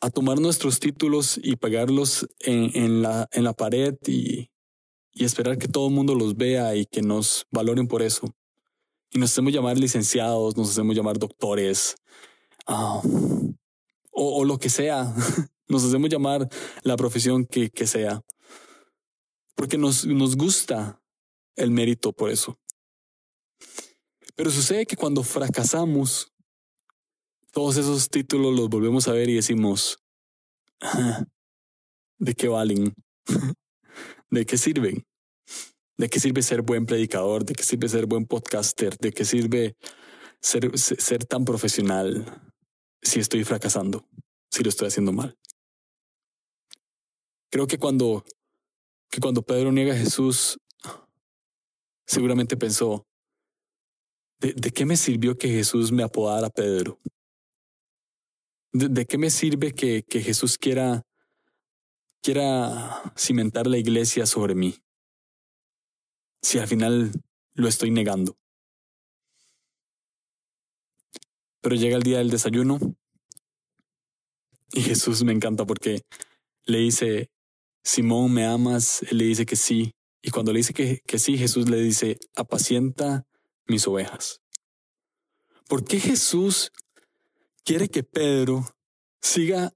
a 0.00 0.10
tomar 0.10 0.38
nuestros 0.38 0.78
títulos 0.78 1.40
y 1.42 1.56
pegarlos 1.56 2.28
en, 2.38 2.70
en, 2.74 3.02
la, 3.02 3.28
en 3.32 3.44
la 3.44 3.52
pared 3.52 3.96
y, 4.06 4.50
y 5.12 5.24
esperar 5.24 5.58
que 5.58 5.68
todo 5.68 5.88
el 5.88 5.94
mundo 5.94 6.14
los 6.14 6.36
vea 6.36 6.76
y 6.76 6.86
que 6.86 7.02
nos 7.02 7.46
valoren 7.50 7.88
por 7.88 8.02
eso 8.02 8.32
y 9.10 9.18
nos 9.18 9.32
hacemos 9.32 9.52
llamar 9.52 9.78
licenciados, 9.78 10.56
nos 10.56 10.70
hacemos 10.70 10.96
llamar 10.96 11.18
doctores 11.18 11.96
ah, 12.66 13.00
o, 14.10 14.44
lo 14.44 14.58
que 14.58 14.70
sea, 14.70 15.14
nos 15.68 15.84
hacemos 15.84 16.10
llamar 16.10 16.48
la 16.82 16.96
profesión 16.96 17.44
que, 17.44 17.70
que 17.70 17.86
sea, 17.86 18.22
porque 19.54 19.78
nos, 19.78 20.06
nos 20.06 20.36
gusta 20.36 21.00
el 21.56 21.70
mérito 21.70 22.12
por 22.12 22.30
eso. 22.30 22.58
Pero 24.34 24.50
sucede 24.50 24.86
que 24.86 24.96
cuando 24.96 25.22
fracasamos, 25.22 26.32
todos 27.52 27.78
esos 27.78 28.10
títulos 28.10 28.54
los 28.54 28.68
volvemos 28.68 29.08
a 29.08 29.12
ver 29.12 29.30
y 29.30 29.34
decimos, 29.34 29.98
ah, 30.82 31.24
¿de 32.18 32.34
qué 32.34 32.48
valen? 32.48 32.94
¿De 34.30 34.44
qué 34.44 34.58
sirven? 34.58 35.06
¿De 35.98 36.08
qué 36.10 36.20
sirve 36.20 36.42
ser 36.42 36.62
buen 36.62 36.84
predicador? 36.84 37.44
¿De 37.44 37.54
qué 37.54 37.62
sirve 37.62 37.88
ser 37.88 38.06
buen 38.06 38.26
podcaster? 38.26 38.96
¿De 38.98 39.12
qué 39.12 39.24
sirve 39.24 39.76
ser, 40.40 40.78
ser 40.78 41.24
tan 41.24 41.44
profesional 41.44 42.52
si 43.00 43.20
estoy 43.20 43.44
fracasando? 43.44 44.06
Si 44.50 44.62
lo 44.62 44.68
estoy 44.68 44.88
haciendo 44.88 45.12
mal. 45.12 45.38
Creo 47.50 47.66
que 47.66 47.78
cuando, 47.78 48.24
que 49.10 49.20
cuando 49.20 49.42
Pedro 49.42 49.72
niega 49.72 49.94
a 49.94 49.96
Jesús, 49.96 50.58
seguramente 52.06 52.56
pensó, 52.56 53.06
¿de, 54.38 54.70
qué 54.72 54.84
me 54.84 54.96
sirvió 54.98 55.38
que 55.38 55.48
Jesús 55.48 55.92
me 55.92 56.02
apodara 56.02 56.50
Pedro? 56.50 56.98
¿De, 58.72 59.06
qué 59.06 59.16
me 59.16 59.30
sirve 59.30 59.72
que, 59.72 60.02
que 60.02 60.20
Jesús 60.20 60.58
quiera, 60.58 61.02
quiera 62.22 63.14
cimentar 63.16 63.66
la 63.66 63.78
iglesia 63.78 64.26
sobre 64.26 64.54
mí? 64.54 64.74
Si 66.46 66.60
al 66.60 66.68
final 66.68 67.10
lo 67.54 67.66
estoy 67.66 67.90
negando? 67.90 68.38
Pero 71.60 71.74
llega 71.74 71.96
el 71.96 72.04
día 72.04 72.18
del 72.18 72.30
desayuno 72.30 72.78
y 74.72 74.82
Jesús 74.82 75.24
me 75.24 75.32
encanta 75.32 75.64
porque 75.64 76.02
le 76.66 76.78
dice, 76.78 77.32
Simón, 77.82 78.32
¿me 78.32 78.46
amas? 78.46 79.02
Él 79.10 79.18
le 79.18 79.24
dice 79.24 79.44
que 79.44 79.56
sí. 79.56 79.96
Y 80.22 80.30
cuando 80.30 80.52
le 80.52 80.58
dice 80.58 80.72
que, 80.72 81.00
que 81.04 81.18
sí, 81.18 81.36
Jesús 81.36 81.68
le 81.68 81.78
dice, 81.78 82.16
apacienta 82.36 83.26
mis 83.66 83.88
ovejas. 83.88 84.40
¿Por 85.66 85.84
qué 85.84 85.98
Jesús 85.98 86.70
quiere 87.64 87.88
que 87.88 88.04
Pedro 88.04 88.64
siga 89.20 89.72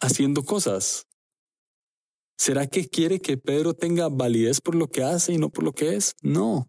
haciendo 0.00 0.42
cosas? 0.42 1.06
¿Será 2.38 2.68
que 2.68 2.88
quiere 2.88 3.18
que 3.18 3.36
Pedro 3.36 3.74
tenga 3.74 4.08
validez 4.08 4.60
por 4.60 4.76
lo 4.76 4.86
que 4.86 5.02
hace 5.02 5.32
y 5.32 5.38
no 5.38 5.50
por 5.50 5.64
lo 5.64 5.72
que 5.72 5.96
es? 5.96 6.14
No. 6.22 6.68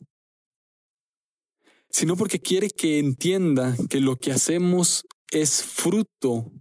Sino 1.91 2.17
porque 2.17 2.39
quiere 2.39 2.71
que 2.71 2.97
entienda 2.97 3.77
que 3.87 3.99
lo 3.99 4.15
que 4.15 4.31
hacemos 4.31 5.05
es 5.31 5.63
fruto 5.63 6.51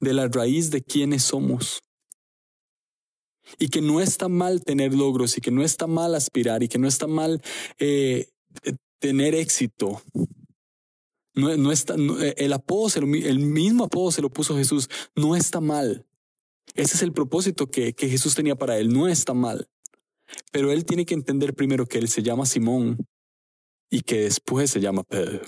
de 0.00 0.12
la 0.12 0.26
raíz 0.26 0.72
de 0.72 0.82
quienes 0.82 1.22
somos. 1.22 1.82
Y 3.60 3.68
que 3.68 3.80
no 3.80 4.00
está 4.00 4.28
mal 4.28 4.64
tener 4.64 4.92
logros 4.92 5.38
y 5.38 5.40
que 5.40 5.52
no 5.52 5.62
está 5.62 5.86
mal 5.86 6.16
aspirar 6.16 6.64
y 6.64 6.68
que 6.68 6.78
no 6.78 6.88
está 6.88 7.06
mal 7.06 7.40
eh, 7.78 8.28
tener 8.98 9.36
éxito. 9.36 10.02
No, 11.34 11.70
está, 11.70 11.94
el 11.94 12.52
apodo, 12.52 12.88
el 12.98 13.38
mismo 13.38 13.84
apodo 13.84 14.10
se 14.10 14.22
lo 14.22 14.30
puso 14.30 14.56
Jesús, 14.56 14.88
no 15.14 15.36
está 15.36 15.60
mal. 15.60 16.06
Ese 16.76 16.96
es 16.96 17.02
el 17.02 17.12
propósito 17.12 17.68
que, 17.68 17.94
que 17.94 18.08
Jesús 18.08 18.34
tenía 18.34 18.54
para 18.54 18.78
él. 18.78 18.92
No 18.92 19.08
está 19.08 19.32
mal. 19.32 19.68
Pero 20.52 20.70
él 20.70 20.84
tiene 20.84 21.06
que 21.06 21.14
entender 21.14 21.54
primero 21.54 21.86
que 21.86 21.98
él 21.98 22.08
se 22.08 22.22
llama 22.22 22.46
Simón 22.46 22.98
y 23.90 24.02
que 24.02 24.22
después 24.22 24.70
se 24.70 24.80
llama 24.80 25.02
Pedro. 25.02 25.42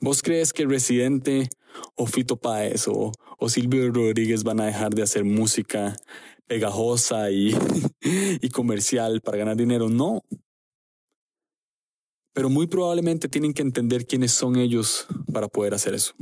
¿Vos 0.00 0.22
crees 0.22 0.52
que 0.52 0.66
Residente 0.66 1.48
o 1.94 2.06
Fito 2.06 2.36
Páez 2.36 2.86
o, 2.86 3.12
o, 3.38 3.48
Silvio 3.48 3.90
Rodríguez 3.90 4.44
van 4.44 4.60
a 4.60 4.66
dejar 4.66 4.94
de 4.94 5.02
hacer 5.02 5.24
música 5.24 5.96
pegajosa 6.46 7.30
y, 7.30 7.56
y 8.40 8.48
comercial 8.50 9.20
para 9.22 9.38
ganar 9.38 9.56
dinero? 9.56 9.88
No. 9.88 10.22
Pero 12.34 12.50
muy 12.50 12.66
probablemente 12.66 13.28
tienen 13.28 13.54
que 13.54 13.62
entender 13.62 14.06
quiénes 14.06 14.32
son 14.32 14.56
ellos 14.56 15.06
para 15.32 15.48
poder 15.48 15.72
hacer 15.72 15.94
eso. 15.94 16.14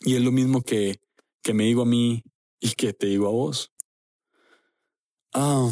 Y 0.00 0.16
es 0.16 0.22
lo 0.22 0.32
mismo 0.32 0.62
que, 0.62 1.00
que 1.42 1.54
me 1.54 1.64
digo 1.64 1.82
a 1.82 1.86
mí 1.86 2.22
y 2.60 2.72
que 2.72 2.92
te 2.92 3.06
digo 3.06 3.26
a 3.26 3.30
vos. 3.30 3.72
Ah, 5.32 5.70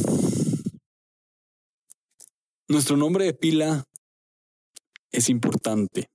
nuestro 2.69 2.97
nombre 2.97 3.25
de 3.25 3.35
pila 3.35 3.87
es 5.11 5.29
importante. 5.29 6.11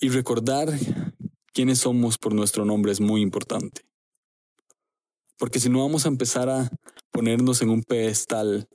Y 0.00 0.08
recordar 0.08 0.68
quiénes 1.52 1.80
somos 1.80 2.16
por 2.16 2.32
nuestro 2.32 2.64
nombre 2.64 2.92
es 2.92 3.00
muy 3.00 3.20
importante. 3.20 3.82
Porque 5.36 5.60
si 5.60 5.68
no 5.68 5.80
vamos 5.80 6.04
a 6.04 6.08
empezar 6.08 6.48
a 6.48 6.70
ponernos 7.10 7.62
en 7.62 7.70
un 7.70 7.82
pedestal 7.82 8.68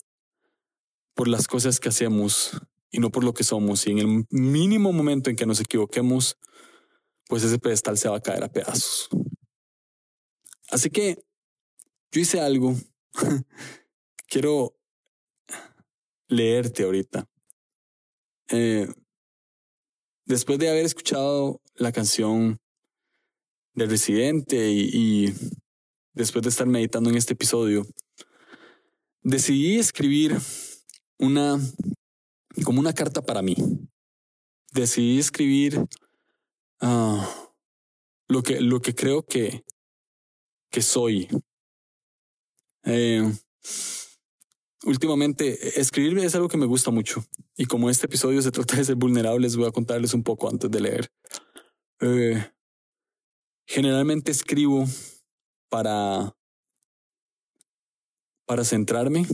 por 1.14 1.28
las 1.28 1.48
cosas 1.48 1.80
que 1.80 1.90
hacemos 1.90 2.60
y 2.92 3.00
no 3.00 3.10
por 3.12 3.24
lo 3.24 3.34
que 3.34 3.44
somos, 3.44 3.88
y 3.88 3.92
en 3.92 4.00
el 4.00 4.26
mínimo 4.30 4.92
momento 4.92 5.30
en 5.30 5.36
que 5.36 5.46
nos 5.46 5.60
equivoquemos, 5.60 6.38
pues 7.28 7.44
ese 7.44 7.60
pedestal 7.60 7.98
se 7.98 8.10
va 8.10 8.18
a 8.18 8.22
caer 8.22 8.44
a 8.44 8.52
pedazos. 8.52 9.10
Así 10.70 10.90
que 10.90 11.24
yo 12.12 12.22
hice 12.22 12.40
algo. 12.40 12.76
Quiero 14.28 14.76
leerte 16.28 16.84
ahorita. 16.84 17.28
Eh, 18.50 18.88
después 20.26 20.60
de 20.60 20.70
haber 20.70 20.86
escuchado 20.86 21.62
la 21.76 21.92
canción 21.92 22.60
de 23.74 23.86
Residente 23.86 24.70
y, 24.72 24.90
y 24.94 25.34
después 26.14 26.44
de 26.44 26.50
estar 26.50 26.68
meditando 26.68 27.10
en 27.10 27.18
este 27.18 27.34
episodio, 27.34 27.86
decidí 29.22 29.78
escribir 29.78 30.38
una 31.18 31.60
como 32.64 32.80
una 32.80 32.94
carta 32.94 33.22
para 33.22 33.42
mí. 33.42 33.56
Decidí 34.72 35.20
escribir 35.20 35.86
uh, 36.86 37.22
lo, 38.28 38.44
que, 38.44 38.62
lo 38.62 38.82
que 38.82 38.96
creo 38.96 39.26
que, 39.26 39.64
que 40.72 40.82
soy. 40.82 41.28
Eh, 42.84 43.24
últimamente, 44.84 45.80
escribir 45.80 46.18
es 46.20 46.36
algo 46.36 46.48
que 46.48 46.58
me 46.58 46.66
gusta 46.66 46.92
mucho. 46.92 47.26
Y 47.58 47.66
como 47.66 47.90
este 47.90 48.06
episodio 48.06 48.42
se 48.42 48.52
trata 48.52 48.78
de 48.78 48.86
ser 48.86 48.96
vulnerables, 48.96 49.56
voy 49.56 49.68
a 49.68 49.72
contarles 49.72 50.14
un 50.14 50.24
poco 50.24 50.50
antes 50.50 50.70
de 50.70 50.80
leer. 50.80 51.12
Eh, 52.02 52.52
generalmente 53.66 54.32
escribo 54.32 54.86
para, 55.70 56.36
para 58.46 58.64
centrarme 58.64 59.26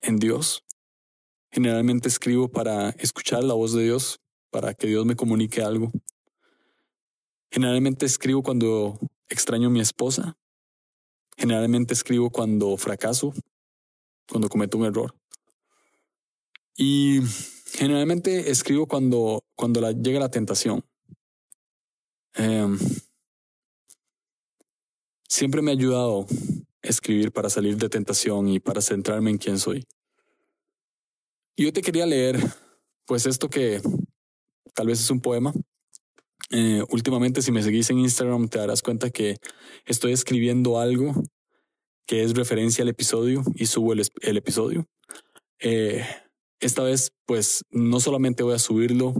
en 0.00 0.18
Dios. 0.18 0.64
Generalmente 1.50 2.08
escribo 2.08 2.48
para 2.48 2.90
escuchar 2.90 3.42
la 3.42 3.54
voz 3.54 3.72
de 3.72 3.84
Dios, 3.84 4.20
para 4.50 4.74
que 4.74 4.86
Dios 4.86 5.06
me 5.06 5.16
comunique 5.16 5.62
algo. 5.62 5.90
Generalmente 7.50 8.06
escribo 8.06 8.42
cuando 8.42 8.98
extraño 9.28 9.68
a 9.68 9.70
mi 9.70 9.80
esposa. 9.80 10.36
Generalmente 11.36 11.94
escribo 11.94 12.30
cuando 12.30 12.76
fracaso, 12.76 13.32
cuando 14.28 14.48
cometo 14.48 14.76
un 14.78 14.86
error. 14.86 15.14
Y 16.76 17.20
generalmente 17.72 18.50
escribo 18.50 18.86
cuando, 18.86 19.44
cuando 19.54 19.80
la, 19.80 19.92
llega 19.92 20.20
la 20.20 20.30
tentación. 20.30 20.84
Em, 22.34 22.78
siempre 25.28 25.62
me 25.62 25.70
ha 25.70 25.74
ayudado 25.74 26.26
escribir 26.82 27.32
para 27.32 27.50
salir 27.50 27.76
de 27.76 27.88
tentación 27.88 28.48
y 28.48 28.60
para 28.60 28.80
centrarme 28.80 29.30
en 29.30 29.38
quién 29.38 29.58
soy. 29.58 29.84
Yo 31.56 31.72
te 31.72 31.82
quería 31.82 32.06
leer, 32.06 32.38
pues 33.04 33.26
esto 33.26 33.50
que 33.50 33.80
tal 34.74 34.86
vez 34.86 35.00
es 35.00 35.10
un 35.10 35.20
poema. 35.20 35.52
Eh, 36.50 36.82
últimamente, 36.88 37.42
si 37.42 37.52
me 37.52 37.62
seguís 37.62 37.90
en 37.90 37.98
Instagram, 37.98 38.48
te 38.48 38.58
darás 38.58 38.82
cuenta 38.82 39.10
que 39.10 39.36
estoy 39.84 40.12
escribiendo 40.12 40.78
algo 40.78 41.14
que 42.06 42.22
es 42.22 42.34
referencia 42.34 42.82
al 42.82 42.88
episodio 42.88 43.42
y 43.54 43.66
subo 43.66 43.92
el, 43.92 44.36
episodio. 44.36 44.86
Eh, 45.58 46.06
esta 46.58 46.82
vez, 46.82 47.12
pues 47.26 47.64
no 47.70 48.00
solamente 48.00 48.42
voy 48.42 48.54
a 48.54 48.58
subirlo 48.58 49.14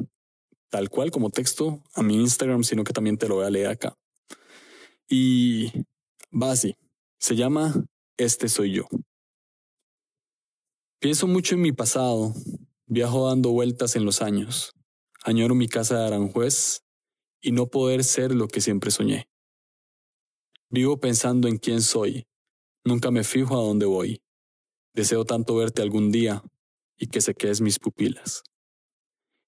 tal 0.70 0.88
cual 0.88 1.10
como 1.10 1.30
texto 1.30 1.82
a 1.94 2.02
mi 2.02 2.14
Instagram, 2.14 2.64
sino 2.64 2.84
que 2.84 2.94
también 2.94 3.18
te 3.18 3.28
lo 3.28 3.36
voy 3.36 3.46
a 3.46 3.50
leer 3.50 3.68
acá. 3.68 3.94
Y 5.06 5.70
va 6.32 6.52
así. 6.52 6.76
Se 7.18 7.36
llama 7.36 7.74
Este 8.16 8.48
soy 8.48 8.72
yo. 8.72 8.84
Pienso 10.98 11.26
mucho 11.26 11.54
en 11.54 11.60
mi 11.60 11.72
pasado, 11.72 12.34
viajo 12.86 13.28
dando 13.28 13.50
vueltas 13.50 13.96
en 13.96 14.04
los 14.04 14.20
años, 14.20 14.72
añoro 15.22 15.54
mi 15.54 15.68
casa 15.68 15.98
de 15.98 16.06
Aranjuez 16.06 16.82
y 17.40 17.52
no 17.52 17.66
poder 17.66 18.04
ser 18.04 18.34
lo 18.34 18.48
que 18.48 18.60
siempre 18.60 18.90
soñé. 18.90 19.28
Vivo 20.70 21.00
pensando 21.00 21.48
en 21.48 21.58
quién 21.58 21.80
soy, 21.80 22.26
nunca 22.84 23.10
me 23.10 23.24
fijo 23.24 23.54
a 23.54 23.62
dónde 23.62 23.86
voy. 23.86 24.22
Deseo 24.94 25.24
tanto 25.24 25.54
verte 25.56 25.82
algún 25.82 26.10
día 26.10 26.42
y 26.96 27.06
que 27.06 27.20
se 27.20 27.34
quedes 27.34 27.60
mis 27.60 27.78
pupilas. 27.78 28.42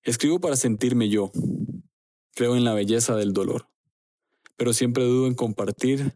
Escribo 0.02 0.40
para 0.40 0.56
sentirme 0.56 1.08
yo. 1.08 1.30
Creo 2.34 2.56
en 2.56 2.64
la 2.64 2.74
belleza 2.74 3.16
del 3.16 3.32
dolor, 3.32 3.68
pero 4.56 4.72
siempre 4.72 5.04
dudo 5.04 5.26
en 5.26 5.34
compartir 5.34 6.14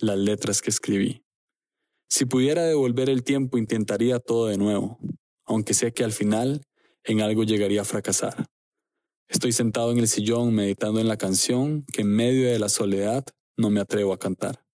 las 0.00 0.18
letras 0.18 0.62
que 0.62 0.70
escribí. 0.70 1.22
Si 2.08 2.24
pudiera 2.24 2.64
devolver 2.64 3.08
el 3.08 3.22
tiempo, 3.22 3.56
intentaría 3.56 4.18
todo 4.18 4.46
de 4.46 4.56
nuevo, 4.56 4.98
aunque 5.44 5.74
sé 5.74 5.92
que 5.92 6.02
al 6.02 6.12
final 6.12 6.62
en 7.04 7.20
algo 7.20 7.44
llegaría 7.44 7.82
a 7.82 7.84
fracasar. 7.84 8.46
Estoy 9.30 9.52
sentado 9.52 9.92
en 9.92 9.98
el 9.98 10.08
sillón 10.08 10.52
meditando 10.52 10.98
en 10.98 11.06
la 11.06 11.16
canción 11.16 11.84
que 11.92 12.02
en 12.02 12.08
medio 12.08 12.50
de 12.50 12.58
la 12.58 12.68
soledad 12.68 13.24
no 13.56 13.70
me 13.70 13.78
atrevo 13.78 14.12
a 14.12 14.18
cantar. 14.18 14.66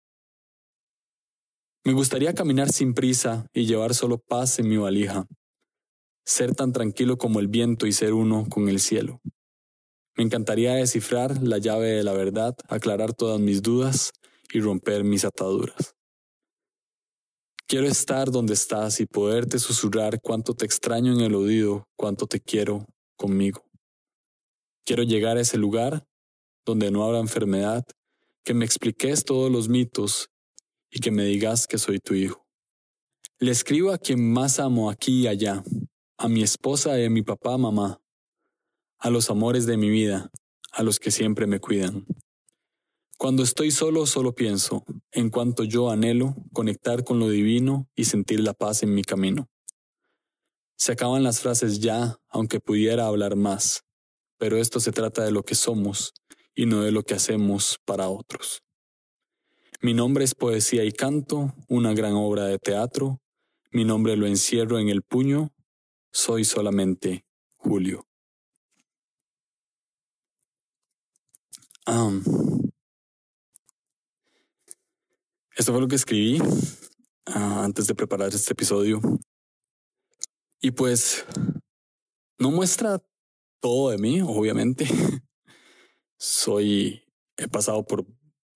Me 1.84 1.92
gustaría 1.92 2.34
caminar 2.34 2.70
sin 2.70 2.94
prisa 2.94 3.48
y 3.52 3.66
llevar 3.66 3.94
solo 3.94 4.18
paz 4.18 4.60
en 4.60 4.68
mi 4.68 4.76
valija, 4.76 5.26
ser 6.24 6.54
tan 6.54 6.72
tranquilo 6.72 7.18
como 7.18 7.40
el 7.40 7.48
viento 7.48 7.88
y 7.88 7.92
ser 7.92 8.14
uno 8.14 8.46
con 8.48 8.68
el 8.68 8.78
cielo. 8.78 9.20
Me 10.16 10.22
encantaría 10.22 10.74
descifrar 10.74 11.42
la 11.42 11.58
llave 11.58 11.88
de 11.88 12.04
la 12.04 12.12
verdad, 12.12 12.54
aclarar 12.68 13.12
todas 13.12 13.40
mis 13.40 13.60
dudas 13.60 14.12
y 14.52 14.60
romper 14.60 15.02
mis 15.02 15.24
ataduras. 15.24 15.96
Quiero 17.66 17.88
estar 17.88 18.30
donde 18.30 18.54
estás 18.54 19.00
y 19.00 19.06
poderte 19.06 19.58
susurrar 19.58 20.20
cuánto 20.22 20.54
te 20.54 20.64
extraño 20.64 21.12
en 21.12 21.22
el 21.22 21.34
oído, 21.34 21.88
cuánto 21.96 22.28
te 22.28 22.40
quiero 22.40 22.86
conmigo. 23.16 23.64
Quiero 24.84 25.02
llegar 25.02 25.38
a 25.38 25.40
ese 25.40 25.56
lugar 25.56 26.06
donde 26.66 26.90
no 26.90 27.04
habrá 27.04 27.18
enfermedad, 27.18 27.84
que 28.44 28.52
me 28.52 28.66
expliques 28.66 29.24
todos 29.24 29.50
los 29.50 29.68
mitos 29.68 30.28
y 30.90 31.00
que 31.00 31.10
me 31.10 31.24
digas 31.24 31.66
que 31.66 31.78
soy 31.78 32.00
tu 32.00 32.14
hijo. 32.14 32.46
Le 33.38 33.50
escribo 33.50 33.92
a 33.92 33.98
quien 33.98 34.32
más 34.32 34.60
amo 34.60 34.90
aquí 34.90 35.22
y 35.22 35.26
allá, 35.26 35.64
a 36.18 36.28
mi 36.28 36.42
esposa 36.42 36.98
y 37.00 37.04
a 37.06 37.10
mi 37.10 37.22
papá, 37.22 37.56
mamá, 37.56 38.00
a 38.98 39.10
los 39.10 39.30
amores 39.30 39.64
de 39.64 39.78
mi 39.78 39.88
vida, 39.88 40.30
a 40.70 40.82
los 40.82 40.98
que 40.98 41.10
siempre 41.10 41.46
me 41.46 41.60
cuidan. 41.60 42.06
Cuando 43.16 43.42
estoy 43.42 43.70
solo, 43.70 44.04
solo 44.04 44.34
pienso 44.34 44.84
en 45.12 45.30
cuanto 45.30 45.64
yo 45.64 45.90
anhelo 45.90 46.34
conectar 46.52 47.04
con 47.04 47.18
lo 47.18 47.30
divino 47.30 47.88
y 47.94 48.04
sentir 48.04 48.40
la 48.40 48.52
paz 48.52 48.82
en 48.82 48.94
mi 48.94 49.02
camino. 49.02 49.48
Se 50.76 50.92
acaban 50.92 51.22
las 51.22 51.40
frases 51.40 51.80
ya, 51.80 52.18
aunque 52.28 52.60
pudiera 52.60 53.06
hablar 53.06 53.36
más, 53.36 53.84
pero 54.44 54.58
esto 54.58 54.78
se 54.78 54.92
trata 54.92 55.24
de 55.24 55.32
lo 55.32 55.42
que 55.42 55.54
somos 55.54 56.12
y 56.54 56.66
no 56.66 56.82
de 56.82 56.92
lo 56.92 57.02
que 57.02 57.14
hacemos 57.14 57.80
para 57.86 58.10
otros. 58.10 58.62
Mi 59.80 59.94
nombre 59.94 60.22
es 60.22 60.34
Poesía 60.34 60.84
y 60.84 60.92
Canto, 60.92 61.54
una 61.66 61.94
gran 61.94 62.12
obra 62.12 62.44
de 62.44 62.58
teatro. 62.58 63.22
Mi 63.70 63.86
nombre 63.86 64.18
lo 64.18 64.26
encierro 64.26 64.78
en 64.78 64.90
el 64.90 65.00
puño. 65.00 65.54
Soy 66.12 66.44
solamente 66.44 67.24
Julio. 67.56 68.06
Esto 75.56 75.72
fue 75.72 75.80
lo 75.80 75.88
que 75.88 75.96
escribí 75.96 76.38
ah, 77.24 77.64
antes 77.64 77.86
de 77.86 77.94
preparar 77.94 78.28
este 78.28 78.52
episodio. 78.52 79.00
Y 80.60 80.72
pues 80.72 81.24
no 82.38 82.50
muestra 82.50 83.00
todo 83.64 83.88
de 83.88 83.96
mí, 83.96 84.20
obviamente. 84.20 84.84
Soy, 86.18 87.02
he 87.38 87.48
pasado 87.48 87.82
por 87.86 88.04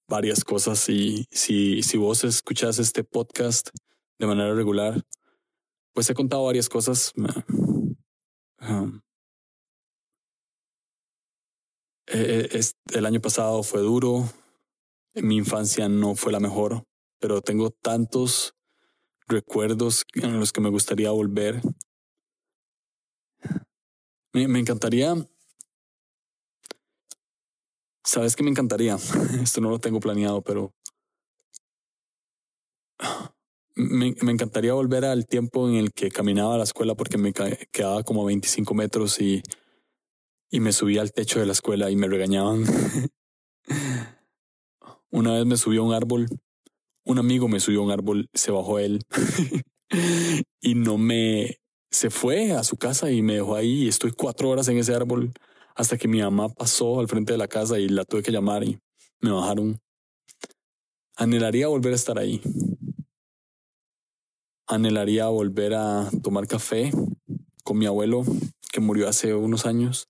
varias 0.07 0.45
cosas 0.45 0.87
y 0.91 1.25
si, 1.31 1.83
si 1.83 1.97
vos 1.97 2.25
escuchas 2.25 2.79
este 2.79 3.05
podcast 3.05 3.71
de 4.19 4.27
manera 4.27 4.55
regular, 4.55 5.03
pues 5.95 6.11
he 6.11 6.15
contado 6.15 6.45
varias 6.45 6.69
cosas. 6.69 7.15
Um, 8.61 9.01
el 12.07 13.07
año 13.07 13.23
pasado 13.23 13.63
fue 13.63 13.81
duro, 13.81 14.29
mi 15.15 15.37
infancia 15.37 15.89
no 15.89 16.17
fue 16.17 16.33
la 16.33 16.41
mejor, 16.41 16.85
pero 17.19 17.41
tengo 17.41 17.71
tantos 17.71 18.53
recuerdos 19.27 20.05
en 20.17 20.39
los 20.39 20.53
que 20.53 20.61
me 20.61 20.69
gustaría 20.69 21.11
volver. 21.13 21.63
Me, 24.33 24.59
encantaría... 24.59 25.15
¿Sabes 28.05 28.37
qué 28.37 28.43
me 28.43 28.51
encantaría? 28.51 28.97
Esto 29.43 29.61
no 29.61 29.71
lo 29.71 29.79
tengo 29.79 30.01
planeado, 30.01 30.43
pero... 30.43 30.73
Me, 33.75 34.15
me, 34.23 34.33
encantaría 34.33 34.73
volver 34.73 35.05
al 35.05 35.27
tiempo 35.27 35.69
en 35.69 35.77
el 35.77 35.93
que 35.93 36.11
caminaba 36.11 36.55
a 36.55 36.59
la 36.59 36.65
escuela 36.65 36.97
porque 36.97 37.17
me 37.17 37.33
quedaba 37.33 38.03
como 38.03 38.25
25 38.25 38.75
metros 38.75 39.21
y, 39.21 39.41
y 40.51 40.61
me 40.61 40.73
subía 40.73 41.01
al 41.01 41.13
techo 41.13 41.39
de 41.39 41.47
la 41.47 41.53
escuela 41.53 41.91
y 41.91 41.97
me 41.97 42.09
regañaban. 42.09 42.65
Una 45.11 45.33
vez 45.33 45.47
me 45.47 45.57
subió 45.57 45.83
a 45.83 45.87
un 45.87 45.95
árbol, 45.95 46.27
un 47.05 47.19
amigo 47.19 47.49
me 47.49 47.61
subió 47.61 47.81
a 47.81 47.85
un 47.85 47.91
árbol, 47.91 48.29
se 48.35 48.51
bajó 48.51 48.79
él 48.79 49.01
y 50.61 50.75
no 50.75 50.99
me... 50.99 51.61
Se 51.91 52.11
fue 52.11 52.53
a 52.53 52.63
su 52.65 52.77
casa 52.77 53.11
y 53.11 53.23
me 53.23 53.35
dejó 53.35 53.57
ahí 53.57 53.85
y 53.85 53.89
estoy 53.89 54.13
cuatro 54.13 54.51
horas 54.51 54.69
en 54.69 54.77
ese 54.77 54.95
árbol 54.95 55.33
hasta 55.75 55.97
que 55.97 56.07
mi 56.07 56.21
mamá 56.21 56.49
pasó 56.51 57.01
al 57.01 57.09
frente 57.09 57.33
de 57.33 57.39
la 57.39 57.49
casa 57.49 57.79
y 57.79 57.89
la 57.89 58.05
tuve 58.05 58.23
que 58.23 58.33
llamar 58.33 58.63
y 58.63 58.79
me 59.21 59.31
bajaron. 59.31 59.81
Anhelaría 61.17 61.69
volver 61.69 61.93
a 61.93 61.97
estar 61.97 62.19
ahí. 62.19 62.43
Anhelaría 64.67 65.29
volver 65.29 65.75
a 65.75 66.11
tomar 66.23 66.47
café 66.47 66.91
con 67.65 67.79
mi 67.79 67.87
abuelo 67.87 68.23
que 68.71 68.81
murió 68.81 69.09
hace 69.09 69.35
unos 69.35 69.65
años. 69.65 70.09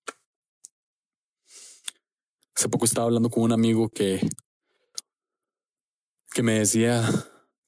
Hace 2.56 2.68
poco 2.68 2.86
estaba 2.86 3.06
hablando 3.06 3.30
con 3.30 3.44
un 3.44 3.52
amigo 3.52 3.88
que, 3.88 4.20
que 6.32 6.42
me 6.42 6.58
decía 6.58 7.08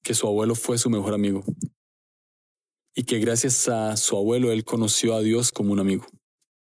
que 0.02 0.14
su 0.14 0.26
abuelo 0.26 0.56
fue 0.56 0.78
su 0.78 0.90
mejor 0.90 1.14
amigo 1.14 1.44
y 2.94 3.04
que 3.04 3.18
gracias 3.18 3.68
a 3.68 3.96
su 3.96 4.16
abuelo 4.16 4.52
él 4.52 4.64
conoció 4.64 5.14
a 5.14 5.20
Dios 5.20 5.52
como 5.52 5.72
un 5.72 5.80
amigo. 5.80 6.06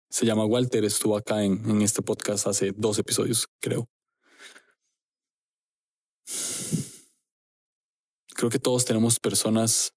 Se 0.09 0.25
llama 0.25 0.45
Walter, 0.45 0.85
estuvo 0.85 1.17
acá 1.17 1.43
en, 1.43 1.69
en 1.69 1.81
este 1.81 2.01
podcast 2.01 2.47
hace 2.47 2.71
dos 2.75 2.99
episodios, 2.99 3.47
creo. 3.59 3.87
Creo 8.35 8.49
que 8.49 8.59
todos 8.59 8.85
tenemos 8.85 9.19
personas 9.19 9.93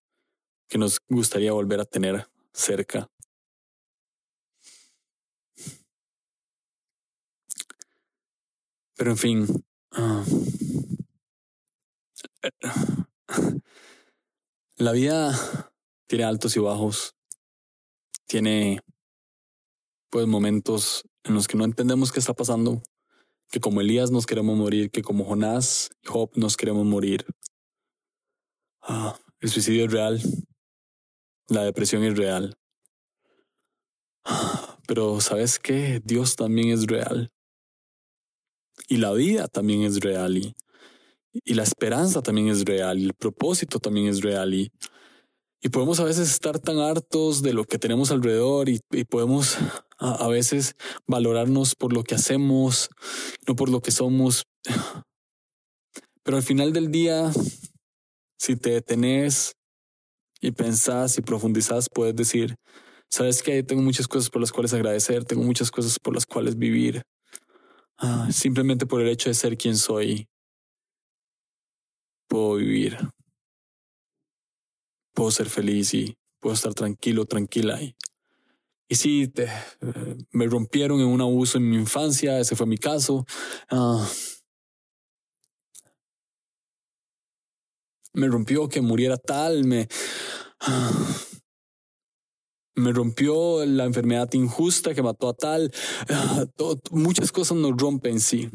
que 0.69 0.79
nos 0.79 0.99
gustaría 1.09 1.53
volver 1.53 1.81
a 1.81 1.85
tener 1.85 2.29
cerca. 2.53 3.09
Pero 8.97 9.11
en 9.11 9.17
fin, 9.19 9.47
ah, 9.93 10.25
la 14.77 14.93
vida 14.93 15.73
tiene 16.07 16.25
altos 16.25 16.57
y 16.57 16.61
bajos, 16.61 17.15
tiene 18.27 18.81
pues 20.11 20.27
momentos 20.27 21.05
en 21.25 21.35
los 21.35 21.49
que 21.49 21.57
no 21.57 21.65
entendemos 21.65 22.13
qué 22.13 22.21
está 22.21 22.35
pasando, 22.35 22.83
que 23.51 23.61
como 23.61 23.81
Elías 23.81 24.11
nos 24.11 24.27
queremos 24.27 24.57
morir, 24.57 24.91
que 24.91 25.03
como 25.03 25.25
Jonás 25.25 25.91
y 26.03 26.09
Job 26.09 26.31
nos 26.37 26.57
queremos 26.57 26.87
morir. 26.87 27.27
Ah, 28.83 29.19
el 29.41 29.51
suicidio 29.51 29.87
es 29.87 29.93
real, 29.93 30.21
la 31.49 31.65
depresión 31.65 32.05
es 32.05 32.17
real. 32.17 32.57
Pero 34.87 35.21
¿sabes 35.21 35.59
qué? 35.59 36.01
Dios 36.05 36.37
también 36.37 36.71
es 36.71 36.87
real. 36.87 37.33
Y 38.89 38.99
la 38.99 39.13
vida 39.13 39.49
también 39.49 39.83
es 39.83 40.01
real. 40.01 40.37
Y, 40.37 40.55
y 41.33 41.55
la 41.55 41.65
esperanza 41.65 42.23
también 42.23 42.49
es 42.49 42.65
real. 42.65 42.99
Y 42.99 43.07
el 43.07 43.15
propósito 43.15 43.81
también 43.81 44.07
es 44.07 44.21
real. 44.21 44.55
Y, 44.55 44.71
y 45.67 45.69
podemos 45.69 45.99
a 45.99 46.05
veces 46.05 46.31
estar 46.31 46.61
tan 46.61 46.79
hartos 46.79 47.43
de 47.43 47.53
lo 47.53 47.65
que 47.65 47.77
tenemos 47.77 48.13
alrededor 48.13 48.69
y, 48.69 48.79
podemos 49.03 49.59
a, 49.99 50.13
a, 50.25 50.29
veces 50.29 50.77
valorarnos 51.09 51.75
por 51.75 51.93
lo 51.93 52.05
que 52.05 52.15
hacemos, 52.15 52.89
no 53.49 53.57
por 53.57 53.69
lo 53.69 53.81
que 53.81 53.91
somos. 53.91 54.45
Pero 56.23 56.37
al 56.37 56.45
final 56.45 56.73
del 56.73 56.93
día, 56.93 57.33
si 58.39 58.55
te 58.55 58.71
detenés 58.71 59.57
y 60.41 60.53
pensás 60.53 61.19
y 61.19 61.23
profundizás, 61.23 61.89
puedes 61.93 62.15
decir, 62.15 62.55
sabes 63.11 63.43
que 63.43 63.65
tengo 63.65 63.83
muchas 63.83 64.07
cosas 64.07 64.31
por 64.31 64.41
las 64.41 64.53
cuales 64.53 64.73
agradecer, 64.73 65.25
tengo 65.25 65.43
muchas 65.43 65.73
cosas 65.73 65.99
por 65.99 66.15
las 66.15 66.27
cuales 66.27 66.57
vivir. 66.57 67.03
Ah, 67.99 68.29
simplemente 68.31 68.87
por 68.87 69.03
el 69.03 69.09
hecho 69.09 69.31
de 69.31 69.35
ser 69.35 69.59
quien 69.59 69.77
soy, 69.77 70.29
puedo 72.29 72.55
vivir. 72.55 73.16
Puedo 75.17 75.31
ser 75.31 75.49
feliz 75.49 75.95
y 75.95 76.15
puedo 76.41 76.55
estar 76.55 76.75
tranquilo, 76.75 77.25
tranquila. 77.25 77.83
Y, 77.83 77.97
y 78.89 78.97
sí, 78.97 79.29
te, 79.29 79.49
me 80.33 80.47
rompieron 80.47 81.01
en 81.01 81.07
un 81.07 81.23
abuso 81.23 81.59
en 81.59 81.71
mi 81.71 81.77
infancia, 81.77 82.39
ese 82.39 82.55
fue 82.55 82.67
mi 82.67 82.77
caso. 82.77 83.25
Ah, 83.71 84.07
me 88.13 88.29
rompió 88.29 88.69
que 88.69 88.83
muriera 88.83 89.17
tal, 89.17 89.65
me, 89.65 89.89
ah, 90.61 90.93
me 92.77 92.93
rompió 92.93 93.65
la 93.65 93.85
enfermedad 93.85 94.33
injusta 94.35 94.95
que 94.95 95.03
mató 95.03 95.29
a 95.31 95.35
tal. 95.35 95.73
Ah, 96.11 96.45
muchas 96.91 97.33
cosas 97.33 97.57
nos 97.57 97.73
rompen, 97.77 98.21
sí. 98.21 98.51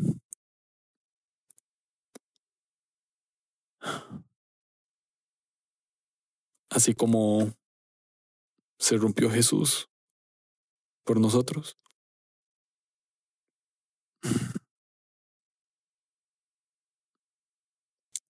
Así 6.71 6.95
como 6.95 7.53
se 8.79 8.97
rompió 8.97 9.29
Jesús 9.29 9.89
por 11.03 11.19
nosotros. 11.19 11.77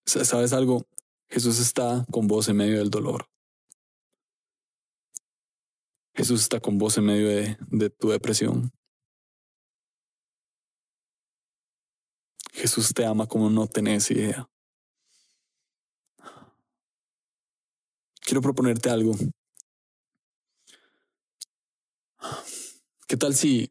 ¿Sabes 0.05 0.51
algo? 0.51 0.85
Jesús 1.29 1.59
está 1.59 2.05
con 2.11 2.27
vos 2.27 2.49
en 2.49 2.57
medio 2.57 2.79
del 2.79 2.89
dolor. 2.89 3.29
Jesús 6.13 6.41
está 6.41 6.59
con 6.59 6.77
vos 6.77 6.97
en 6.97 7.05
medio 7.05 7.29
de, 7.29 7.89
tu 7.91 8.09
depresión. 8.09 8.71
Jesús 12.51 12.93
te 12.93 13.05
ama 13.05 13.27
como 13.27 13.49
no 13.49 13.67
tenés 13.67 14.11
idea. 14.11 14.50
Quiero 18.31 18.41
proponerte 18.43 18.89
algo. 18.89 19.13
¿Qué 23.05 23.17
tal 23.17 23.35
si... 23.35 23.69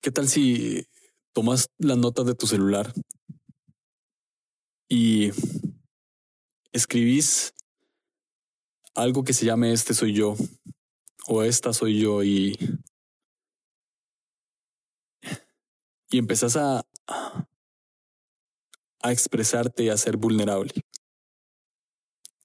¿Qué 0.00 0.12
tal 0.12 0.28
si 0.28 0.86
tomas 1.32 1.66
las 1.78 1.98
notas 1.98 2.26
de 2.26 2.36
tu 2.36 2.46
celular 2.46 2.94
y 4.88 5.32
escribís 6.70 7.52
algo 8.94 9.24
que 9.24 9.32
se 9.32 9.46
llame 9.46 9.72
este 9.72 9.94
soy 9.94 10.14
yo 10.14 10.36
o 11.26 11.42
esta 11.42 11.72
soy 11.72 11.98
yo 11.98 12.22
y 12.22 12.56
y 16.08 16.18
empezás 16.18 16.54
a 16.54 16.86
a 19.04 19.12
expresarte 19.12 19.84
y 19.84 19.90
a 19.90 19.98
ser 19.98 20.16
vulnerable 20.16 20.72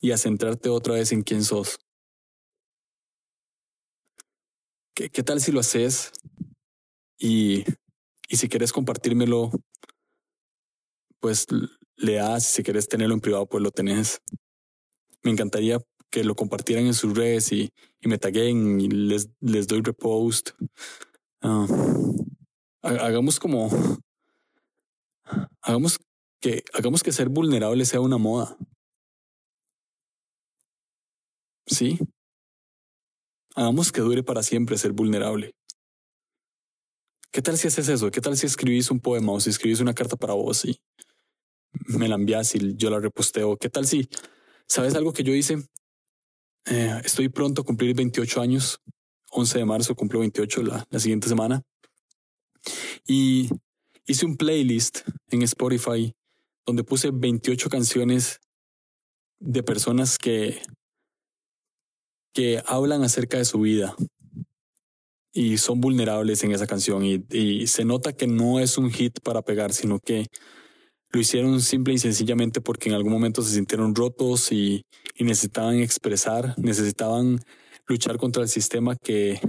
y 0.02 0.12
a 0.12 0.18
centrarte 0.18 0.68
otra 0.68 0.96
vez 0.96 1.14
en 1.14 1.24
quién 1.24 1.46
sos. 1.46 1.80
¿Qué, 4.94 5.10
qué 5.10 5.24
tal 5.24 5.40
si 5.40 5.54
lo 5.54 5.62
haces 5.62 6.12
y, 7.18 7.64
y 8.28 8.36
si 8.36 8.50
quieres 8.50 8.74
compartírmelo, 8.74 9.52
pues 11.22 11.48
le 11.96 12.14
das, 12.16 12.44
si 12.44 12.62
quieres 12.62 12.90
tenerlo 12.90 13.14
en 13.14 13.22
privado, 13.22 13.48
pues 13.48 13.64
lo 13.64 13.72
tenés. 13.72 14.22
Me 15.24 15.32
encantaría 15.32 15.80
que 16.10 16.26
lo 16.26 16.36
compartieran 16.36 16.88
en 16.88 16.94
sus 16.94 17.16
redes 17.16 17.54
y, 17.54 17.70
y 18.02 18.10
me 18.10 18.18
taguen 18.18 18.82
y 18.82 18.90
les, 18.90 19.30
les 19.40 19.66
doy 19.66 19.82
repost. 19.82 20.50
Uh, 21.42 22.26
hagamos 22.82 23.40
como, 23.40 23.70
hagamos 25.62 26.00
que, 26.40 26.64
hagamos 26.74 27.04
que 27.04 27.12
ser 27.12 27.30
vulnerable 27.30 27.86
sea 27.86 28.02
una 28.02 28.18
moda. 28.18 28.58
Sí. 31.66 32.00
Hagamos 33.56 33.92
que 33.92 34.02
dure 34.02 34.24
para 34.24 34.44
siempre 34.44 34.78
ser 34.78 34.92
vulnerable. 34.92 35.54
¿Qué 37.32 37.42
tal 37.42 37.58
si 37.58 37.68
haces 37.68 37.90
eso? 37.90 38.10
¿Qué 38.10 38.22
tal 38.22 38.36
si 38.38 38.48
escribís 38.48 38.90
un 38.90 39.00
poema 39.00 39.34
o 39.34 39.40
si 39.40 39.50
escribís 39.50 39.82
una 39.82 39.94
carta 39.94 40.16
para 40.16 40.34
vos 40.34 40.66
y 40.66 40.80
me 41.88 42.08
la 42.08 42.16
envías 42.16 42.56
y 42.56 42.76
yo 42.76 42.90
la 42.90 43.00
reposteo? 43.00 43.58
¿Qué 43.58 43.70
tal 43.70 43.86
si, 43.86 44.10
sabes 44.68 44.96
algo 44.96 45.14
que 45.14 45.24
yo 45.24 45.34
hice? 45.34 45.58
Eh, 46.66 47.02
estoy 47.04 47.30
pronto 47.30 47.62
a 47.62 47.66
cumplir 47.66 47.96
28 47.96 48.42
años. 48.42 48.82
11 49.32 49.60
de 49.60 49.66
marzo 49.66 49.96
cumplo 49.96 50.22
28 50.22 50.64
la, 50.64 50.88
la 50.90 51.00
siguiente 51.00 51.28
semana. 51.28 51.62
Y 53.06 53.50
hice 54.08 54.26
un 54.26 54.38
playlist 54.38 55.02
en 55.30 55.44
Spotify 55.44 56.16
donde 56.70 56.84
puse 56.84 57.10
28 57.12 57.68
canciones 57.68 58.40
de 59.40 59.64
personas 59.64 60.20
que, 60.20 60.62
que 62.32 62.62
hablan 62.68 63.04
acerca 63.04 63.38
de 63.38 63.46
su 63.46 63.60
vida 63.60 63.96
y 65.34 65.58
son 65.58 65.82
vulnerables 65.82 66.44
en 66.44 66.52
esa 66.52 66.68
canción 66.68 67.04
y, 67.04 67.66
se 67.66 67.86
nota 67.86 68.14
que 68.14 68.28
no 68.28 68.60
es 68.60 68.78
un 68.78 68.92
hit 68.92 69.20
para 69.22 69.42
pegar, 69.42 69.74
sino 69.74 70.00
que 70.00 70.28
lo 71.12 71.20
hicieron 71.20 71.60
simple 71.60 71.96
y 71.96 71.98
sencillamente 71.98 72.62
porque 72.62 72.90
en 72.90 72.96
algún 72.96 73.14
momento 73.14 73.42
se 73.42 73.56
sintieron 73.56 73.96
rotos 73.96 74.52
y, 74.52 74.84
y 75.16 75.24
necesitaban 75.24 75.80
expresar, 75.80 76.54
necesitaban 76.60 77.40
luchar 77.88 78.18
contra 78.18 78.44
el 78.44 78.50
sistema 78.50 78.96
que, 78.96 79.40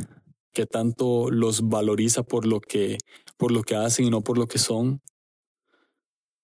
que 0.54 0.64
tanto 0.64 1.30
los 1.30 1.68
valoriza 1.68 2.22
por 2.22 2.46
lo 2.46 2.60
que, 2.60 2.96
por 3.36 3.52
lo 3.52 3.62
que 3.62 3.76
hacen 3.76 4.06
y 4.06 4.10
no 4.10 4.22
por 4.22 4.38
lo 4.38 4.46
que 4.46 4.58
son. 4.58 5.02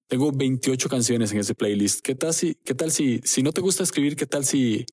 Tengo 0.09 0.31
28 0.33 0.88
canciones 0.88 1.33
en 1.33 1.38
ese 1.38 1.55
playlist. 1.55 2.01
¿Qué 2.01 2.14
tal 2.14 2.33
si, 2.33 2.55
qué 2.64 2.75
tal 2.75 2.92
si, 2.92 3.21
si 3.25 3.42
no 3.42 3.53
te 3.53 3.61
gusta 3.61 3.83
escribir, 3.83 4.16
qué 4.16 4.27
tal 4.27 4.45
si 4.45 4.87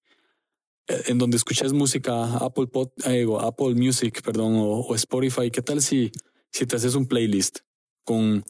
eh, 0.87 1.03
en 1.07 1.17
donde 1.17 1.37
escuchas 1.37 1.73
música, 1.73 2.37
Apple 2.37 2.67
Pod, 2.67 2.89
eh, 3.05 3.25
Apple 3.41 3.75
Music, 3.75 4.21
perdón, 4.23 4.53
o, 4.57 4.95
Spotify, 4.95 5.51
qué 5.51 5.61
tal 5.61 5.81
si, 5.81 6.11
si 6.51 6.65
te 6.65 6.75
haces 6.75 6.95
un 6.95 7.07
playlist 7.07 7.59
con 8.03 8.43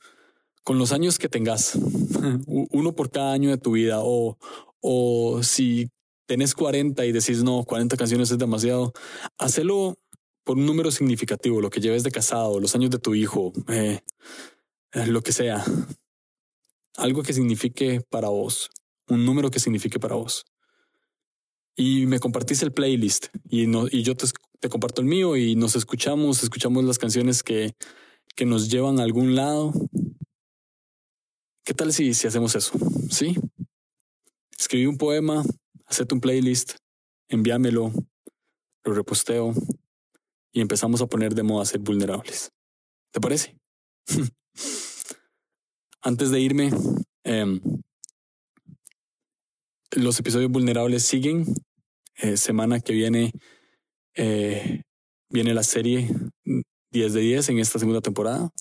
con 0.64 0.78
los 0.78 0.92
años 0.92 1.20
que 1.20 1.30
tengas, 1.30 1.76
uno 2.48 2.96
por 2.96 3.12
cada 3.12 3.34
año 3.34 3.50
de 3.50 3.58
tu 3.58 3.74
vida, 3.74 4.00
o, 4.02 4.38
o 4.80 5.44
si 5.44 5.90
tenés 6.26 6.56
40 6.56 7.06
y 7.06 7.12
decís, 7.12 7.44
no, 7.44 7.64
40 7.64 7.98
canciones 7.98 8.32
es 8.32 8.38
demasiado, 8.38 8.94
hacelo 9.38 9.98
por 10.44 10.58
un 10.58 10.66
número 10.66 10.92
significativo, 10.92 11.62
lo 11.62 11.70
que 11.70 11.82
lleves 11.82 12.04
de 12.04 12.12
casado, 12.12 12.60
los 12.60 12.76
años 12.76 12.92
de 12.92 13.00
tu 13.00 13.14
hijo, 13.16 13.54
eh, 13.70 14.02
lo 15.08 15.22
que 15.22 15.32
sea, 15.32 15.64
algo 16.98 17.24
que 17.24 17.34
signifique 17.34 18.02
para 18.10 18.30
vos, 18.30 18.70
un 19.08 19.26
número 19.26 19.50
que 19.52 19.60
signifique 19.60 20.00
para 20.00 20.16
vos. 20.16 20.46
Y 21.76 22.06
me 22.06 22.20
compartís 22.20 22.62
el 22.62 22.72
playlist 22.72 23.28
y, 23.50 23.68
no, 23.68 23.88
y 23.90 24.04
yo 24.04 24.16
te, 24.16 24.28
comparto 24.70 25.02
el 25.02 25.08
mío 25.08 25.36
y 25.36 25.56
nos 25.56 25.76
escuchamos, 25.76 26.44
escuchamos 26.44 26.84
las 26.84 27.00
canciones 27.00 27.42
que, 27.42 27.74
que 28.36 28.46
nos 28.46 28.70
llevan 28.70 29.00
a 29.00 29.04
algún 29.04 29.36
lado. 29.36 29.74
¿Qué 31.66 31.74
tal 31.74 31.92
si, 31.94 32.14
si 32.14 32.28
hacemos 32.28 32.56
eso? 32.56 32.74
Sí. 33.10 33.36
Escribí 34.58 34.86
un 34.86 34.98
poema, 34.98 35.44
hacete 35.86 36.14
un 36.14 36.22
playlist, 36.22 36.74
envíamelo, 37.28 37.92
lo 38.84 38.94
reposteo 38.94 39.54
y 40.52 40.62
empezamos 40.62 41.02
a 41.02 41.08
poner 41.08 41.34
de 41.34 41.44
moda 41.44 41.66
ser 41.66 41.80
vulnerables. 41.80 42.52
¿Te 43.12 43.20
parece? 43.20 43.58
Antes 46.06 46.32
de 46.32 46.42
irme, 46.42 46.70
em, 47.24 47.62
los 49.92 50.20
episodios 50.20 50.52
vulnerables 50.52 51.04
siguen. 51.04 51.46
Eh, 52.18 52.36
semana 52.36 52.82
que 52.82 52.92
viene 52.92 53.32
eh, 54.16 54.84
viene 55.30 55.54
la 55.54 55.64
serie 55.64 56.10
10 56.92 57.14
de 57.14 57.22
10 57.22 57.50
en 57.50 57.60
esta 57.60 57.80
segunda 57.80 58.02
temporada. 58.02 58.52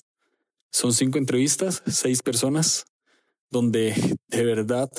Son 0.71 0.93
cinco 0.93 1.17
entrevistas, 1.17 1.83
seis 1.85 2.23
personas, 2.23 2.85
donde 3.51 3.93
de 4.27 4.45
verdad 4.45 4.89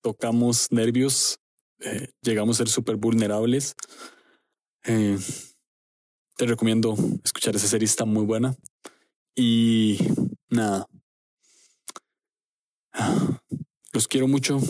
tocamos 0.00 0.68
nervios, 0.70 1.40
eh, 1.80 2.08
llegamos 2.22 2.56
a 2.56 2.58
ser 2.58 2.68
súper 2.68 2.96
vulnerables. 2.96 3.74
te 4.84 6.46
recomiendo 6.46 6.94
escuchar 7.24 7.56
esa 7.56 7.66
serie, 7.66 7.84
está 7.84 8.04
muy 8.04 8.24
buena. 8.24 8.56
Y 9.34 9.98
nada, 10.48 10.86
los 13.92 14.08
quiero 14.08 14.28
mucho. 14.28 14.60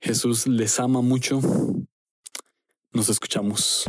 Jesús 0.00 0.46
les 0.46 0.78
ama 0.80 1.00
mucho. 1.00 1.40
Nos 2.92 3.08
escuchamos. 3.08 3.84